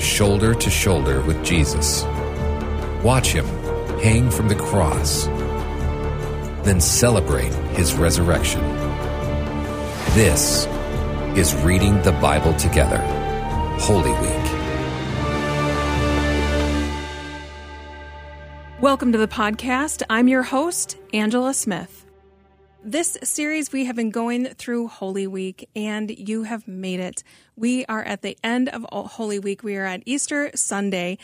shoulder 0.00 0.54
to 0.54 0.70
shoulder 0.70 1.20
with 1.22 1.44
Jesus. 1.44 2.04
Watch 3.04 3.32
him 3.32 3.46
hang 4.00 4.30
from 4.30 4.48
the 4.48 4.54
cross, 4.54 5.26
then 6.64 6.80
celebrate 6.80 7.52
his 7.76 7.92
resurrection. 7.92 8.62
This 10.14 10.66
is 11.36 11.54
Reading 11.62 12.00
the 12.02 12.12
Bible 12.12 12.54
Together, 12.54 12.98
Holy 13.78 14.10
Week. 14.10 14.40
Welcome 18.80 19.12
to 19.12 19.18
the 19.18 19.28
podcast. 19.28 20.02
I'm 20.08 20.26
your 20.26 20.42
host, 20.42 20.96
Angela 21.12 21.52
Smith. 21.52 21.99
This 22.82 23.18
series, 23.22 23.72
we 23.72 23.84
have 23.84 23.94
been 23.94 24.10
going 24.10 24.46
through 24.46 24.88
Holy 24.88 25.26
Week, 25.26 25.68
and 25.76 26.10
you 26.10 26.44
have 26.44 26.66
made 26.66 26.98
it. 26.98 27.22
We 27.54 27.84
are 27.86 28.02
at 28.02 28.22
the 28.22 28.38
end 28.42 28.70
of 28.70 28.86
Holy 28.90 29.38
Week. 29.38 29.62
We 29.62 29.76
are 29.76 29.84
at 29.84 30.02
Easter 30.06 30.50
Sunday, 30.54 31.18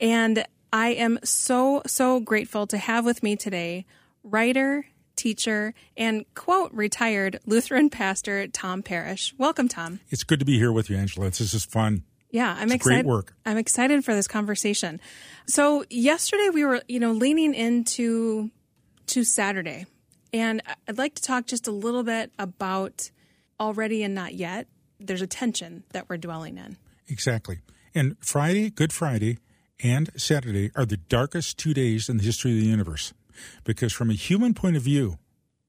and 0.00 0.46
I 0.72 0.88
am 0.88 1.18
so, 1.22 1.82
so 1.86 2.18
grateful 2.18 2.66
to 2.66 2.78
have 2.78 3.04
with 3.04 3.22
me 3.22 3.36
today 3.36 3.84
writer, 4.24 4.86
teacher, 5.14 5.74
and 5.98 6.24
quote, 6.34 6.72
retired 6.72 7.38
Lutheran 7.44 7.90
pastor 7.90 8.46
Tom 8.46 8.82
Parrish. 8.82 9.34
Welcome, 9.36 9.68
Tom. 9.68 10.00
It's 10.08 10.24
good 10.24 10.38
to 10.38 10.46
be 10.46 10.56
here 10.56 10.72
with 10.72 10.88
you, 10.88 10.96
Angela. 10.96 11.26
This 11.26 11.52
is 11.52 11.64
fun. 11.66 12.04
Yeah, 12.30 12.56
I'm 12.56 12.68
it's 12.68 12.76
excited. 12.76 13.04
Great 13.04 13.12
work. 13.12 13.34
I'm 13.44 13.58
excited 13.58 14.02
for 14.02 14.14
this 14.14 14.26
conversation. 14.26 14.98
So 15.46 15.84
yesterday 15.90 16.48
we 16.48 16.64
were, 16.64 16.82
you 16.88 17.00
know, 17.00 17.12
leaning 17.12 17.52
into 17.52 18.50
to 19.08 19.24
Saturday, 19.24 19.84
and 20.32 20.62
I'd 20.88 20.98
like 20.98 21.14
to 21.16 21.22
talk 21.22 21.46
just 21.46 21.66
a 21.66 21.72
little 21.72 22.02
bit 22.02 22.32
about 22.38 23.10
already 23.60 24.02
and 24.02 24.14
not 24.14 24.34
yet. 24.34 24.66
There's 24.98 25.22
a 25.22 25.26
tension 25.26 25.84
that 25.92 26.08
we're 26.08 26.16
dwelling 26.16 26.58
in. 26.58 26.76
Exactly. 27.08 27.58
And 27.94 28.16
Friday, 28.20 28.70
Good 28.70 28.92
Friday, 28.92 29.38
and 29.82 30.10
Saturday 30.16 30.70
are 30.74 30.86
the 30.86 30.96
darkest 30.96 31.58
two 31.58 31.74
days 31.74 32.08
in 32.08 32.18
the 32.18 32.24
history 32.24 32.52
of 32.52 32.58
the 32.58 32.66
universe. 32.66 33.12
Because 33.64 33.92
from 33.92 34.10
a 34.10 34.14
human 34.14 34.54
point 34.54 34.76
of 34.76 34.82
view, 34.82 35.18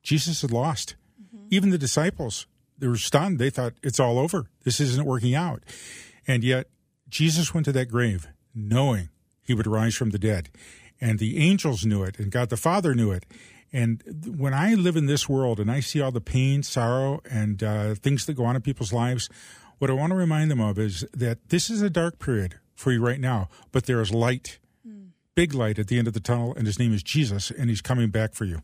Jesus 0.03 0.41
had 0.41 0.51
lost. 0.51 0.95
Mm-hmm. 1.21 1.47
Even 1.49 1.69
the 1.69 1.77
disciples, 1.77 2.45
they 2.77 2.87
were 2.87 2.97
stunned. 2.97 3.39
They 3.39 3.49
thought, 3.49 3.73
it's 3.81 3.99
all 3.99 4.19
over. 4.19 4.47
This 4.63 4.79
isn't 4.79 5.05
working 5.05 5.33
out. 5.33 5.63
And 6.27 6.43
yet, 6.43 6.67
Jesus 7.09 7.53
went 7.53 7.65
to 7.65 7.71
that 7.73 7.89
grave 7.89 8.27
knowing 8.55 9.09
he 9.41 9.53
would 9.53 9.67
rise 9.67 9.95
from 9.95 10.11
the 10.11 10.19
dead. 10.19 10.49
And 11.01 11.19
the 11.19 11.37
angels 11.37 11.85
knew 11.85 12.03
it, 12.03 12.19
and 12.19 12.31
God 12.31 12.49
the 12.49 12.57
Father 12.57 12.93
knew 12.93 13.11
it. 13.11 13.25
And 13.73 14.03
when 14.37 14.53
I 14.53 14.75
live 14.75 14.95
in 14.95 15.07
this 15.07 15.27
world 15.27 15.59
and 15.59 15.71
I 15.71 15.79
see 15.79 15.99
all 15.99 16.11
the 16.11 16.21
pain, 16.21 16.61
sorrow, 16.61 17.21
and 17.29 17.63
uh, 17.63 17.95
things 17.95 18.27
that 18.27 18.35
go 18.35 18.45
on 18.45 18.55
in 18.55 18.61
people's 18.61 18.93
lives, 18.93 19.29
what 19.79 19.89
I 19.89 19.93
want 19.93 20.11
to 20.11 20.15
remind 20.15 20.51
them 20.51 20.61
of 20.61 20.77
is 20.77 21.05
that 21.11 21.49
this 21.49 21.71
is 21.71 21.81
a 21.81 21.89
dark 21.89 22.19
period 22.19 22.59
for 22.75 22.91
you 22.91 23.03
right 23.03 23.19
now, 23.19 23.49
but 23.71 23.85
there 23.85 23.99
is 23.99 24.11
light, 24.11 24.59
mm. 24.87 25.07
big 25.33 25.55
light 25.55 25.79
at 25.79 25.87
the 25.87 25.97
end 25.97 26.07
of 26.07 26.13
the 26.13 26.19
tunnel, 26.19 26.53
and 26.55 26.67
his 26.67 26.77
name 26.77 26.93
is 26.93 27.01
Jesus, 27.01 27.49
and 27.49 27.69
he's 27.69 27.81
coming 27.81 28.09
back 28.09 28.33
for 28.33 28.45
you. 28.45 28.61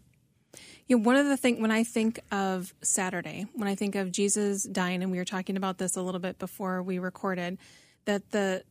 Know, 0.88 0.98
one 0.98 1.16
of 1.16 1.28
the 1.28 1.38
things 1.38 1.60
when 1.60 1.72
I 1.72 1.84
think 1.84 2.20
of 2.32 2.74
Saturday, 2.82 3.46
when 3.54 3.68
I 3.68 3.76
think 3.76 3.96
of 3.96 4.12
Jesus 4.12 4.64
dying, 4.64 5.02
and 5.04 5.12
we 5.12 5.18
were 5.18 5.26
talking 5.26 5.58
about 5.58 5.78
this 5.78 5.96
a 5.96 6.02
little 6.02 6.20
bit 6.20 6.40
before 6.40 6.82
we 6.82 7.00
recorded, 7.00 7.58
that 8.06 8.32
the 8.32 8.64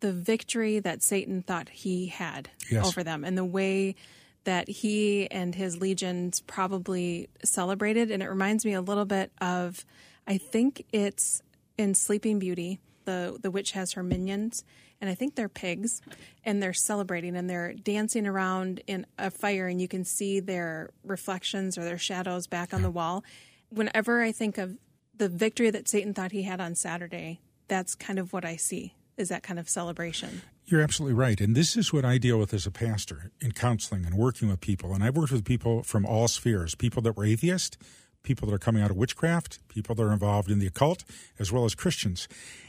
the 0.00 0.12
victory 0.12 0.80
that 0.80 1.02
Satan 1.02 1.42
thought 1.42 1.68
he 1.68 2.06
had 2.06 2.50
yes. 2.70 2.86
over 2.86 3.02
them, 3.02 3.24
and 3.24 3.38
the 3.38 3.44
way 3.44 3.96
that 4.44 4.68
he 4.68 5.30
and 5.30 5.54
his 5.54 5.80
legions 5.80 6.40
probably 6.40 7.28
celebrated, 7.42 8.10
and 8.10 8.22
it 8.22 8.28
reminds 8.28 8.64
me 8.64 8.74
a 8.74 8.80
little 8.80 9.04
bit 9.04 9.32
of, 9.40 9.84
I 10.26 10.38
think 10.38 10.84
it's 10.92 11.42
in 11.76 11.94
Sleeping 11.94 12.38
Beauty. 12.38 12.80
The 13.04 13.38
the 13.40 13.50
witch 13.50 13.72
has 13.72 13.92
her 13.92 14.02
minions, 14.02 14.64
and 15.00 15.10
I 15.10 15.14
think 15.14 15.34
they're 15.34 15.48
pigs, 15.48 16.00
and 16.42 16.62
they're 16.62 16.72
celebrating 16.72 17.36
and 17.36 17.50
they're 17.50 17.74
dancing 17.74 18.26
around 18.26 18.80
in 18.86 19.06
a 19.18 19.30
fire, 19.30 19.66
and 19.66 19.80
you 19.80 19.88
can 19.88 20.04
see 20.04 20.40
their 20.40 20.90
reflections 21.04 21.76
or 21.76 21.84
their 21.84 21.98
shadows 21.98 22.46
back 22.46 22.72
on 22.72 22.80
the 22.82 22.90
wall. 22.90 23.22
Whenever 23.68 24.22
I 24.22 24.32
think 24.32 24.56
of 24.56 24.78
the 25.16 25.28
victory 25.28 25.70
that 25.70 25.88
Satan 25.88 26.14
thought 26.14 26.32
he 26.32 26.42
had 26.44 26.60
on 26.60 26.74
Saturday, 26.74 27.40
that's 27.68 27.94
kind 27.94 28.18
of 28.18 28.32
what 28.32 28.44
I 28.44 28.56
see 28.56 28.94
is 29.16 29.28
that 29.28 29.42
kind 29.42 29.58
of 29.58 29.68
celebration. 29.68 30.42
You're 30.66 30.80
absolutely 30.80 31.14
right. 31.14 31.40
And 31.40 31.54
this 31.54 31.76
is 31.76 31.92
what 31.92 32.06
I 32.06 32.16
deal 32.16 32.38
with 32.38 32.54
as 32.54 32.64
a 32.64 32.70
pastor 32.70 33.30
in 33.40 33.52
counseling 33.52 34.06
and 34.06 34.14
working 34.14 34.48
with 34.48 34.60
people. 34.60 34.94
And 34.94 35.04
I've 35.04 35.16
worked 35.16 35.32
with 35.32 35.44
people 35.44 35.82
from 35.82 36.06
all 36.06 36.26
spheres 36.26 36.74
people 36.74 37.02
that 37.02 37.16
were 37.16 37.24
atheist, 37.24 37.76
people 38.22 38.48
that 38.48 38.54
are 38.54 38.58
coming 38.58 38.82
out 38.82 38.90
of 38.90 38.96
witchcraft, 38.96 39.58
people 39.68 39.94
that 39.94 40.02
are 40.02 40.12
involved 40.12 40.50
in 40.50 40.60
the 40.60 40.66
occult, 40.66 41.04
as 41.38 41.52
well 41.52 41.66
as 41.66 41.74
Christians. 41.74 42.28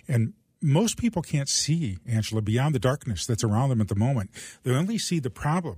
And 0.09 0.33
most 0.61 0.97
people 0.97 1.21
can't 1.21 1.47
see, 1.47 1.99
Angela, 2.05 2.41
beyond 2.41 2.75
the 2.75 2.79
darkness 2.79 3.25
that's 3.25 3.45
around 3.45 3.69
them 3.69 3.79
at 3.79 3.87
the 3.87 3.95
moment. 3.95 4.29
They 4.63 4.71
only 4.71 4.97
see 4.97 5.19
the 5.19 5.29
problem. 5.29 5.77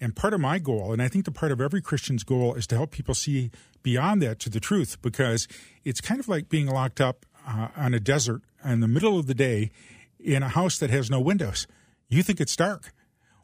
And 0.00 0.16
part 0.16 0.32
of 0.32 0.40
my 0.40 0.58
goal, 0.58 0.92
and 0.92 1.02
I 1.02 1.08
think 1.08 1.26
the 1.26 1.32
part 1.32 1.52
of 1.52 1.60
every 1.60 1.82
Christian's 1.82 2.24
goal, 2.24 2.54
is 2.54 2.66
to 2.68 2.76
help 2.76 2.92
people 2.92 3.14
see 3.14 3.50
beyond 3.82 4.22
that 4.22 4.38
to 4.40 4.48
the 4.48 4.60
truth 4.60 5.02
because 5.02 5.48
it's 5.84 6.00
kind 6.00 6.20
of 6.20 6.28
like 6.28 6.48
being 6.48 6.66
locked 6.66 7.00
up 7.00 7.26
uh, 7.46 7.68
on 7.76 7.94
a 7.94 8.00
desert 8.00 8.42
in 8.64 8.80
the 8.80 8.88
middle 8.88 9.18
of 9.18 9.26
the 9.26 9.34
day 9.34 9.70
in 10.18 10.42
a 10.42 10.48
house 10.48 10.78
that 10.78 10.90
has 10.90 11.10
no 11.10 11.20
windows. 11.20 11.66
You 12.08 12.22
think 12.22 12.40
it's 12.40 12.56
dark 12.56 12.92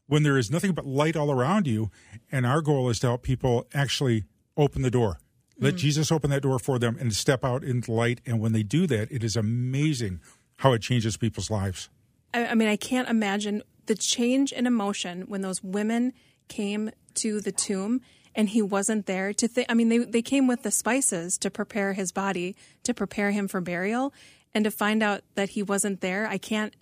when 0.06 0.22
there 0.22 0.38
is 0.38 0.50
nothing 0.50 0.72
but 0.72 0.86
light 0.86 1.16
all 1.16 1.30
around 1.30 1.66
you. 1.66 1.90
And 2.30 2.46
our 2.46 2.60
goal 2.60 2.88
is 2.88 2.98
to 3.00 3.08
help 3.08 3.22
people 3.22 3.66
actually 3.74 4.24
open 4.56 4.82
the 4.82 4.90
door. 4.90 5.18
Let 5.58 5.74
mm. 5.74 5.78
Jesus 5.78 6.10
open 6.10 6.30
that 6.30 6.42
door 6.42 6.58
for 6.58 6.78
them 6.78 6.96
and 6.98 7.14
step 7.14 7.44
out 7.44 7.62
into 7.62 7.92
light. 7.92 8.20
And 8.26 8.40
when 8.40 8.52
they 8.52 8.62
do 8.62 8.86
that, 8.88 9.10
it 9.10 9.22
is 9.22 9.36
amazing 9.36 10.20
how 10.58 10.72
it 10.72 10.82
changes 10.82 11.16
people's 11.16 11.50
lives. 11.50 11.88
I, 12.32 12.48
I 12.48 12.54
mean, 12.54 12.68
I 12.68 12.76
can't 12.76 13.08
imagine 13.08 13.62
the 13.86 13.94
change 13.94 14.52
in 14.52 14.66
emotion 14.66 15.22
when 15.22 15.42
those 15.42 15.62
women 15.62 16.12
came 16.48 16.90
to 17.14 17.40
the 17.40 17.52
tomb 17.52 18.00
and 18.34 18.48
he 18.48 18.60
wasn't 18.60 19.06
there 19.06 19.32
to 19.32 19.46
think 19.48 19.66
i 19.70 19.74
mean 19.74 19.88
they, 19.88 19.98
they 19.98 20.22
came 20.22 20.46
with 20.46 20.62
the 20.62 20.70
spices 20.70 21.38
to 21.38 21.50
prepare 21.50 21.92
his 21.92 22.12
body 22.12 22.56
to 22.82 22.92
prepare 22.92 23.30
him 23.30 23.48
for 23.48 23.60
burial 23.60 24.12
and 24.54 24.64
to 24.64 24.70
find 24.70 25.02
out 25.02 25.22
that 25.34 25.50
he 25.50 25.62
wasn't 25.62 26.00
there 26.00 26.26
i 26.26 26.38
can't 26.38 26.74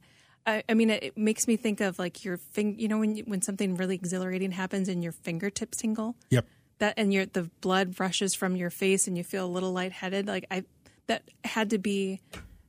i, 0.46 0.62
I 0.68 0.74
mean 0.74 0.90
it, 0.90 1.02
it, 1.02 1.18
makes 1.18 1.46
me 1.46 1.56
think 1.56 1.80
of 1.80 1.98
like 1.98 2.24
your 2.24 2.36
thing 2.36 2.78
you 2.78 2.88
know 2.88 2.98
when 2.98 3.16
you, 3.16 3.24
when 3.24 3.42
something 3.42 3.76
really 3.76 3.94
exhilarating 3.94 4.52
happens 4.52 4.88
and 4.88 5.02
your 5.02 5.12
fingertips 5.12 5.78
tingle 5.78 6.16
yep 6.30 6.46
that 6.78 6.94
and 6.96 7.12
your 7.12 7.26
the 7.26 7.50
blood 7.60 7.98
rushes 8.00 8.34
from 8.34 8.56
your 8.56 8.70
face 8.70 9.06
and 9.06 9.16
you 9.16 9.24
feel 9.24 9.46
a 9.46 9.48
little 9.48 9.72
lightheaded 9.72 10.26
like 10.26 10.44
i 10.50 10.64
that 11.06 11.22
had 11.44 11.70
to 11.70 11.78
be 11.78 12.20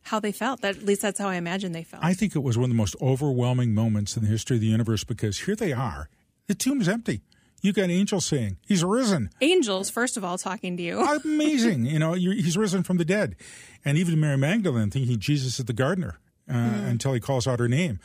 how 0.03 0.19
they 0.19 0.31
felt. 0.31 0.61
That, 0.61 0.77
at 0.77 0.83
least 0.83 1.01
that's 1.01 1.19
how 1.19 1.29
I 1.29 1.35
imagine 1.35 1.71
they 1.71 1.83
felt. 1.83 2.03
I 2.03 2.13
think 2.13 2.35
it 2.35 2.43
was 2.43 2.57
one 2.57 2.65
of 2.65 2.69
the 2.69 2.75
most 2.75 2.95
overwhelming 3.01 3.73
moments 3.73 4.15
in 4.15 4.23
the 4.23 4.29
history 4.29 4.57
of 4.57 4.61
the 4.61 4.67
universe 4.67 5.03
because 5.03 5.39
here 5.41 5.55
they 5.55 5.73
are. 5.73 6.09
The 6.47 6.55
tomb's 6.55 6.87
empty. 6.87 7.21
You 7.63 7.71
got 7.71 7.89
angels 7.89 8.25
saying, 8.25 8.57
He's 8.67 8.83
risen. 8.83 9.29
Angels, 9.39 9.89
first 9.89 10.17
of 10.17 10.23
all, 10.25 10.37
talking 10.37 10.75
to 10.75 10.83
you. 10.83 10.99
Amazing. 11.23 11.85
You 11.85 11.97
know, 11.97 12.11
he's 12.11 12.57
risen 12.57 12.83
from 12.83 12.97
the 12.97 13.05
dead. 13.05 13.37
And 13.85 13.97
even 13.97 14.19
Mary 14.19 14.37
Magdalene 14.37 14.91
thinking 14.91 15.17
Jesus 15.17 15.59
is 15.59 15.65
the 15.65 15.73
gardener 15.73 16.19
uh, 16.49 16.53
mm. 16.53 16.89
until 16.89 17.13
he 17.13 17.21
calls 17.21 17.47
out 17.47 17.59
her 17.59 17.69
name. 17.69 18.01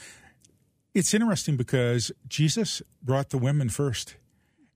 It's 0.95 1.13
interesting 1.13 1.57
because 1.57 2.13
Jesus 2.29 2.83
brought 3.03 3.31
the 3.31 3.39
women 3.39 3.69
first 3.69 4.15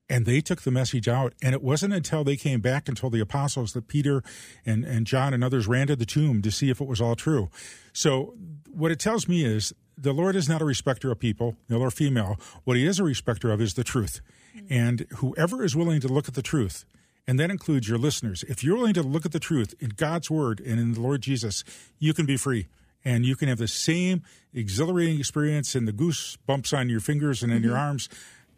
and 0.09 0.27
they 0.27 0.41
took 0.41 0.63
the 0.63 0.73
message 0.73 1.07
out. 1.07 1.33
And 1.41 1.55
it 1.55 1.63
wasn't 1.63 1.95
until 1.95 2.25
they 2.25 2.37
came 2.37 2.61
back 2.61 2.89
and 2.89 2.97
told 2.97 3.13
the 3.13 3.21
apostles 3.21 3.75
that 3.75 3.87
Peter 3.87 4.25
and, 4.67 4.85
and 4.85 5.07
John 5.07 5.33
and 5.33 5.45
others 5.45 5.69
ran 5.69 5.87
to 5.87 5.97
the 5.97 6.05
tomb 6.05 6.43
to 6.43 6.51
see 6.51 6.71
if 6.71 6.81
it 6.81 6.89
was 6.89 7.01
all 7.01 7.15
true. 7.15 7.51
So, 7.93 8.35
what 8.69 8.91
it 8.91 8.99
tells 8.99 9.29
me 9.29 9.45
is 9.45 9.73
the 9.97 10.13
Lord 10.13 10.35
is 10.35 10.49
not 10.49 10.61
a 10.61 10.65
respecter 10.65 11.13
of 11.13 11.21
people, 11.21 11.57
male 11.69 11.83
or 11.83 11.91
female. 11.91 12.39
What 12.65 12.77
he 12.77 12.85
is 12.85 12.99
a 12.99 13.05
respecter 13.05 13.53
of 13.53 13.61
is 13.61 13.75
the 13.75 13.85
truth. 13.85 14.21
And 14.69 15.07
whoever 15.17 15.65
is 15.65 15.75
willing 15.75 16.01
to 16.01 16.09
look 16.09 16.29
at 16.29 16.35
the 16.35 16.43
truth, 16.43 16.85
and 17.27 17.39
that 17.39 17.51
includes 17.51 17.89
your 17.89 17.99
listeners, 17.99 18.45
if 18.49 18.65
you're 18.65 18.77
willing 18.77 18.95
to 18.95 19.03
look 19.03 19.25
at 19.25 19.33
the 19.33 19.41
truth 19.41 19.75
in 19.81 19.91
God's 19.91 20.31
word 20.31 20.61
and 20.61 20.81
in 20.81 20.95
the 20.95 21.01
Lord 21.01 21.23
Jesus, 21.23 21.65
you 21.99 22.13
can 22.15 22.27
be 22.27 22.37
free. 22.37 22.67
And 23.05 23.25
you 23.27 23.35
can 23.35 23.49
have 23.49 23.59
the 23.59 23.69
same 23.69 24.23
exhilarating 24.55 25.19
experience 25.19 25.75
and 25.75 25.89
the 25.89 25.93
goose 25.93 26.37
bumps 26.47 26.73
on 26.73 26.89
your 26.89 27.01
fingers 27.01 27.43
and 27.43 27.51
in 27.51 27.59
mm-hmm. 27.59 27.69
your 27.69 27.77
arms 27.77 28.09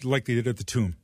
like 0.03 0.27
they 0.27 0.35
did 0.35 0.47
at 0.47 0.59
the 0.59 0.65
tomb. 0.65 0.97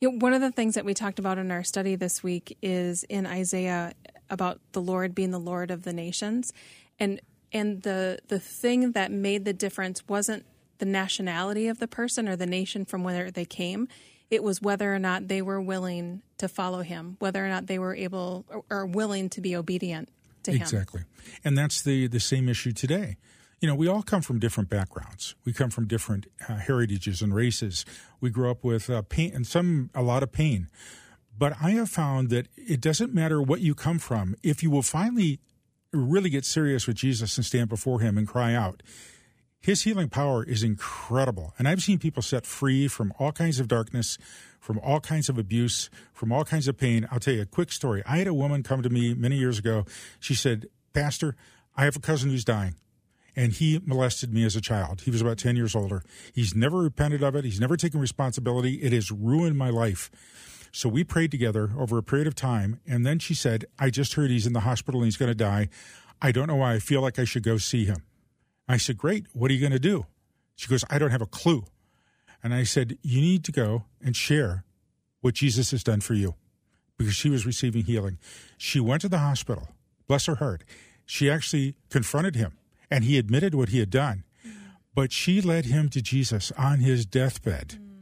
You 0.00 0.10
know, 0.10 0.18
one 0.18 0.32
of 0.32 0.40
the 0.40 0.50
things 0.50 0.74
that 0.74 0.84
we 0.84 0.94
talked 0.94 1.18
about 1.18 1.38
in 1.38 1.50
our 1.50 1.62
study 1.62 1.96
this 1.96 2.22
week 2.22 2.56
is 2.62 3.04
in 3.04 3.26
Isaiah 3.26 3.92
about 4.30 4.60
the 4.72 4.80
Lord 4.80 5.14
being 5.14 5.30
the 5.30 5.38
Lord 5.38 5.70
of 5.70 5.82
the 5.82 5.92
nations, 5.92 6.52
and 6.98 7.20
and 7.52 7.82
the 7.82 8.18
the 8.28 8.38
thing 8.38 8.92
that 8.92 9.10
made 9.10 9.44
the 9.44 9.52
difference 9.52 10.06
wasn't 10.08 10.44
the 10.78 10.84
nationality 10.84 11.68
of 11.68 11.78
the 11.78 11.88
person 11.88 12.28
or 12.28 12.36
the 12.36 12.46
nation 12.46 12.84
from 12.84 13.04
where 13.04 13.30
they 13.30 13.44
came. 13.44 13.88
It 14.30 14.42
was 14.42 14.60
whether 14.60 14.94
or 14.94 14.98
not 14.98 15.28
they 15.28 15.42
were 15.42 15.60
willing 15.60 16.22
to 16.38 16.48
follow 16.48 16.82
him, 16.82 17.16
whether 17.18 17.44
or 17.44 17.48
not 17.48 17.66
they 17.66 17.78
were 17.78 17.94
able 17.94 18.44
or, 18.48 18.64
or 18.70 18.86
willing 18.86 19.28
to 19.30 19.40
be 19.40 19.54
obedient 19.54 20.08
to 20.44 20.52
him. 20.52 20.62
Exactly, 20.62 21.02
and 21.44 21.56
that's 21.56 21.82
the 21.82 22.06
the 22.06 22.20
same 22.20 22.48
issue 22.48 22.72
today 22.72 23.16
you 23.64 23.68
know, 23.68 23.74
we 23.74 23.88
all 23.88 24.02
come 24.02 24.20
from 24.20 24.38
different 24.38 24.68
backgrounds. 24.68 25.34
We 25.46 25.54
come 25.54 25.70
from 25.70 25.86
different 25.86 26.26
uh, 26.46 26.56
heritages 26.56 27.22
and 27.22 27.34
races. 27.34 27.86
We 28.20 28.28
grow 28.28 28.50
up 28.50 28.62
with 28.62 28.90
uh, 28.90 29.00
pain 29.08 29.32
and 29.34 29.46
some 29.46 29.88
a 29.94 30.02
lot 30.02 30.22
of 30.22 30.32
pain. 30.32 30.68
But 31.38 31.54
I 31.62 31.70
have 31.70 31.88
found 31.88 32.28
that 32.28 32.48
it 32.56 32.82
doesn't 32.82 33.14
matter 33.14 33.40
what 33.40 33.62
you 33.62 33.74
come 33.74 33.98
from. 33.98 34.36
If 34.42 34.62
you 34.62 34.70
will 34.70 34.82
finally 34.82 35.40
really 35.94 36.28
get 36.28 36.44
serious 36.44 36.86
with 36.86 36.96
Jesus 36.96 37.38
and 37.38 37.46
stand 37.46 37.70
before 37.70 38.00
Him 38.00 38.18
and 38.18 38.28
cry 38.28 38.54
out, 38.54 38.82
His 39.64 39.84
healing 39.84 40.10
power 40.10 40.44
is 40.44 40.62
incredible. 40.62 41.54
And 41.58 41.66
I've 41.66 41.82
seen 41.82 41.98
people 41.98 42.20
set 42.20 42.44
free 42.44 42.86
from 42.86 43.14
all 43.18 43.32
kinds 43.32 43.58
of 43.58 43.66
darkness, 43.66 44.18
from 44.60 44.78
all 44.80 45.00
kinds 45.00 45.30
of 45.30 45.38
abuse, 45.38 45.88
from 46.12 46.32
all 46.32 46.44
kinds 46.44 46.68
of 46.68 46.76
pain. 46.76 47.08
I'll 47.10 47.18
tell 47.18 47.32
you 47.32 47.40
a 47.40 47.46
quick 47.46 47.72
story. 47.72 48.02
I 48.04 48.18
had 48.18 48.26
a 48.26 48.34
woman 48.34 48.62
come 48.62 48.82
to 48.82 48.90
me 48.90 49.14
many 49.14 49.38
years 49.38 49.58
ago. 49.58 49.86
She 50.20 50.34
said, 50.34 50.66
Pastor, 50.92 51.34
I 51.78 51.84
have 51.84 51.96
a 51.96 52.00
cousin 52.00 52.28
who's 52.28 52.44
dying 52.44 52.74
and 53.34 53.54
he 53.54 53.80
molested 53.86 54.34
me 54.34 54.44
as 54.44 54.54
a 54.54 54.60
child. 54.60 55.00
He 55.00 55.10
was 55.10 55.22
about 55.22 55.38
10 55.38 55.56
years 55.56 55.74
older. 55.74 56.02
He's 56.34 56.54
never 56.54 56.76
repented 56.76 57.22
of 57.22 57.34
it. 57.34 57.46
He's 57.46 57.58
never 57.58 57.78
taken 57.78 58.00
responsibility. 58.00 58.82
It 58.82 58.92
has 58.92 59.10
ruined 59.10 59.56
my 59.56 59.70
life. 59.70 60.10
So 60.72 60.90
we 60.90 61.04
prayed 61.04 61.30
together 61.30 61.70
over 61.78 61.96
a 61.96 62.02
period 62.02 62.26
of 62.26 62.34
time. 62.34 62.80
And 62.86 63.06
then 63.06 63.18
she 63.18 63.32
said, 63.32 63.64
I 63.78 63.88
just 63.88 64.12
heard 64.12 64.30
he's 64.30 64.46
in 64.46 64.52
the 64.52 64.60
hospital 64.60 65.00
and 65.00 65.06
he's 65.06 65.16
going 65.16 65.30
to 65.30 65.34
die. 65.34 65.70
I 66.20 66.32
don't 66.32 66.48
know 66.48 66.56
why 66.56 66.74
I 66.74 66.80
feel 66.80 67.00
like 67.00 67.18
I 67.18 67.24
should 67.24 67.44
go 67.44 67.56
see 67.56 67.86
him. 67.86 68.02
I 68.68 68.76
said, 68.76 68.98
Great. 68.98 69.26
What 69.32 69.50
are 69.50 69.54
you 69.54 69.60
going 69.60 69.72
to 69.72 69.78
do? 69.78 70.06
She 70.56 70.68
goes, 70.68 70.84
I 70.88 70.98
don't 70.98 71.10
have 71.10 71.22
a 71.22 71.26
clue. 71.26 71.64
And 72.42 72.54
I 72.54 72.64
said, 72.64 72.98
You 73.02 73.20
need 73.20 73.44
to 73.44 73.52
go 73.52 73.84
and 74.02 74.16
share 74.16 74.64
what 75.20 75.34
Jesus 75.34 75.70
has 75.70 75.82
done 75.82 76.00
for 76.00 76.14
you 76.14 76.34
because 76.98 77.14
she 77.14 77.30
was 77.30 77.46
receiving 77.46 77.84
healing. 77.84 78.18
She 78.58 78.80
went 78.80 79.02
to 79.02 79.08
the 79.08 79.18
hospital. 79.18 79.68
Bless 80.06 80.26
her 80.26 80.36
heart. 80.36 80.64
She 81.06 81.30
actually 81.30 81.74
confronted 81.90 82.36
him 82.36 82.58
and 82.90 83.04
he 83.04 83.18
admitted 83.18 83.54
what 83.54 83.70
he 83.70 83.80
had 83.80 83.90
done. 83.90 84.24
Mm-hmm. 84.46 84.58
But 84.94 85.12
she 85.12 85.40
led 85.40 85.66
him 85.66 85.88
to 85.90 86.02
Jesus 86.02 86.52
on 86.56 86.80
his 86.80 87.06
deathbed. 87.06 87.78
Mm. 87.80 87.93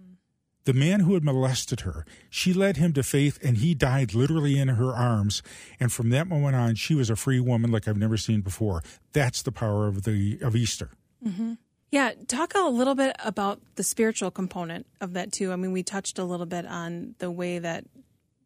The 0.65 0.73
man 0.73 1.01
who 1.01 1.15
had 1.15 1.25
molested 1.25 1.81
her, 1.81 2.05
she 2.31 2.53
led 2.53 2.77
him 2.77 2.93
to 2.93 3.03
faith, 3.03 3.39
and 3.43 3.57
he 3.57 3.75
died 3.75 4.15
literally 4.15 4.59
in 4.59 4.69
her 4.69 4.93
arms. 4.93 5.43
And 5.81 5.93
from 5.93 6.11
that 6.11 6.29
moment 6.29 6.55
on, 6.55 6.77
she 6.77 6.95
was 6.95 7.11
a 7.11 7.17
free 7.17 7.41
woman 7.41 7.73
like 7.73 7.89
I've 7.89 7.97
never 7.97 8.17
seen 8.17 8.43
before. 8.43 8.83
That's 9.13 9.43
the 9.43 9.53
power 9.53 9.89
of 9.89 10.05
the 10.05 10.39
of 10.41 10.55
Easter. 10.55 10.91
Mm-hmm. 11.27 11.55
Yeah, 11.91 12.13
talk 12.27 12.55
a 12.55 12.61
little 12.61 12.95
bit 12.95 13.15
about 13.23 13.61
the 13.75 13.83
spiritual 13.83 14.31
component 14.31 14.87
of 15.01 15.13
that 15.13 15.33
too. 15.33 15.53
I 15.53 15.57
mean, 15.57 15.73
we 15.73 15.83
touched 15.83 16.19
a 16.19 16.25
little 16.25 16.47
bit 16.47 16.65
on 16.65 17.17
the 17.19 17.31
way 17.31 17.59
that 17.59 17.85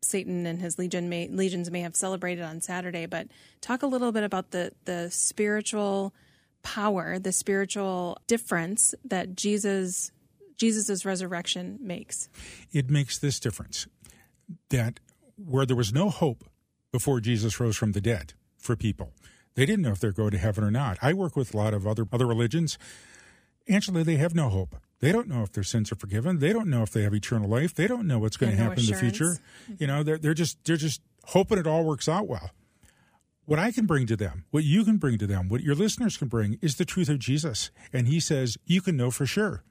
Satan 0.02 0.46
and 0.46 0.60
his 0.60 0.78
legion 0.78 1.08
may, 1.08 1.28
legions 1.28 1.70
may 1.70 1.80
have 1.82 1.94
celebrated 1.94 2.42
on 2.42 2.60
Saturday, 2.60 3.06
but 3.06 3.28
talk 3.60 3.82
a 3.82 3.86
little 3.86 4.10
bit 4.10 4.24
about 4.24 4.50
the 4.50 4.72
the 4.84 5.10
spiritual 5.10 6.14
power, 6.62 7.18
the 7.18 7.30
spiritual 7.30 8.18
difference 8.26 8.94
that 9.04 9.36
Jesus 9.36 10.10
Jesus' 10.56 11.04
resurrection 11.04 11.78
makes. 11.80 12.28
It 12.72 12.90
makes 12.90 13.18
this 13.18 13.38
difference 13.40 13.86
that 14.70 15.00
where 15.36 15.66
there 15.66 15.76
was 15.76 15.92
no 15.92 16.10
hope 16.10 16.44
before 16.92 17.20
Jesus 17.20 17.60
rose 17.60 17.76
from 17.76 17.92
the 17.92 18.00
dead 18.00 18.32
for 18.58 18.76
people, 18.76 19.12
they 19.54 19.66
didn't 19.66 19.82
know 19.82 19.92
if 19.92 20.00
they're 20.00 20.12
going 20.12 20.30
to 20.30 20.38
heaven 20.38 20.64
or 20.64 20.70
not. 20.70 20.98
I 21.02 21.12
work 21.12 21.36
with 21.36 21.54
a 21.54 21.56
lot 21.56 21.74
of 21.74 21.86
other 21.86 22.06
other 22.12 22.26
religions. 22.26 22.78
Actually, 23.68 24.02
they 24.02 24.16
have 24.16 24.34
no 24.34 24.48
hope. 24.48 24.76
They 25.00 25.12
don't 25.12 25.28
know 25.28 25.42
if 25.42 25.52
their 25.52 25.64
sins 25.64 25.92
are 25.92 25.96
forgiven. 25.96 26.38
They 26.38 26.52
don't 26.52 26.68
know 26.68 26.82
if 26.82 26.90
they 26.90 27.02
have 27.02 27.14
eternal 27.14 27.50
life. 27.50 27.74
They 27.74 27.86
don't 27.86 28.06
know 28.06 28.18
what's 28.18 28.36
going 28.36 28.52
to 28.52 28.58
happen 28.58 28.78
assurance. 28.78 29.02
in 29.02 29.08
the 29.08 29.12
future. 29.12 29.40
Mm-hmm. 29.64 29.74
You 29.78 29.86
know, 29.86 30.02
they're 30.02 30.18
they're 30.18 30.34
just 30.34 30.58
they're 30.64 30.76
just 30.76 31.00
hoping 31.24 31.58
it 31.58 31.66
all 31.66 31.84
works 31.84 32.08
out 32.08 32.28
well 32.28 32.50
what 33.46 33.60
I 33.60 33.70
can 33.70 33.86
bring 33.86 34.06
to 34.08 34.16
them, 34.16 34.44
what 34.50 34.64
you 34.64 34.84
can 34.84 34.96
bring 34.98 35.18
to 35.18 35.26
them, 35.26 35.48
what 35.48 35.62
your 35.62 35.74
listeners 35.74 36.16
can 36.16 36.28
bring 36.28 36.58
is 36.60 36.76
the 36.76 36.84
truth 36.84 37.08
of 37.08 37.20
Jesus. 37.20 37.70
And 37.92 38.08
he 38.08 38.20
says, 38.20 38.58
you 38.66 38.82
can 38.82 38.96
know 38.96 39.10
for 39.10 39.24
sure. 39.24 39.62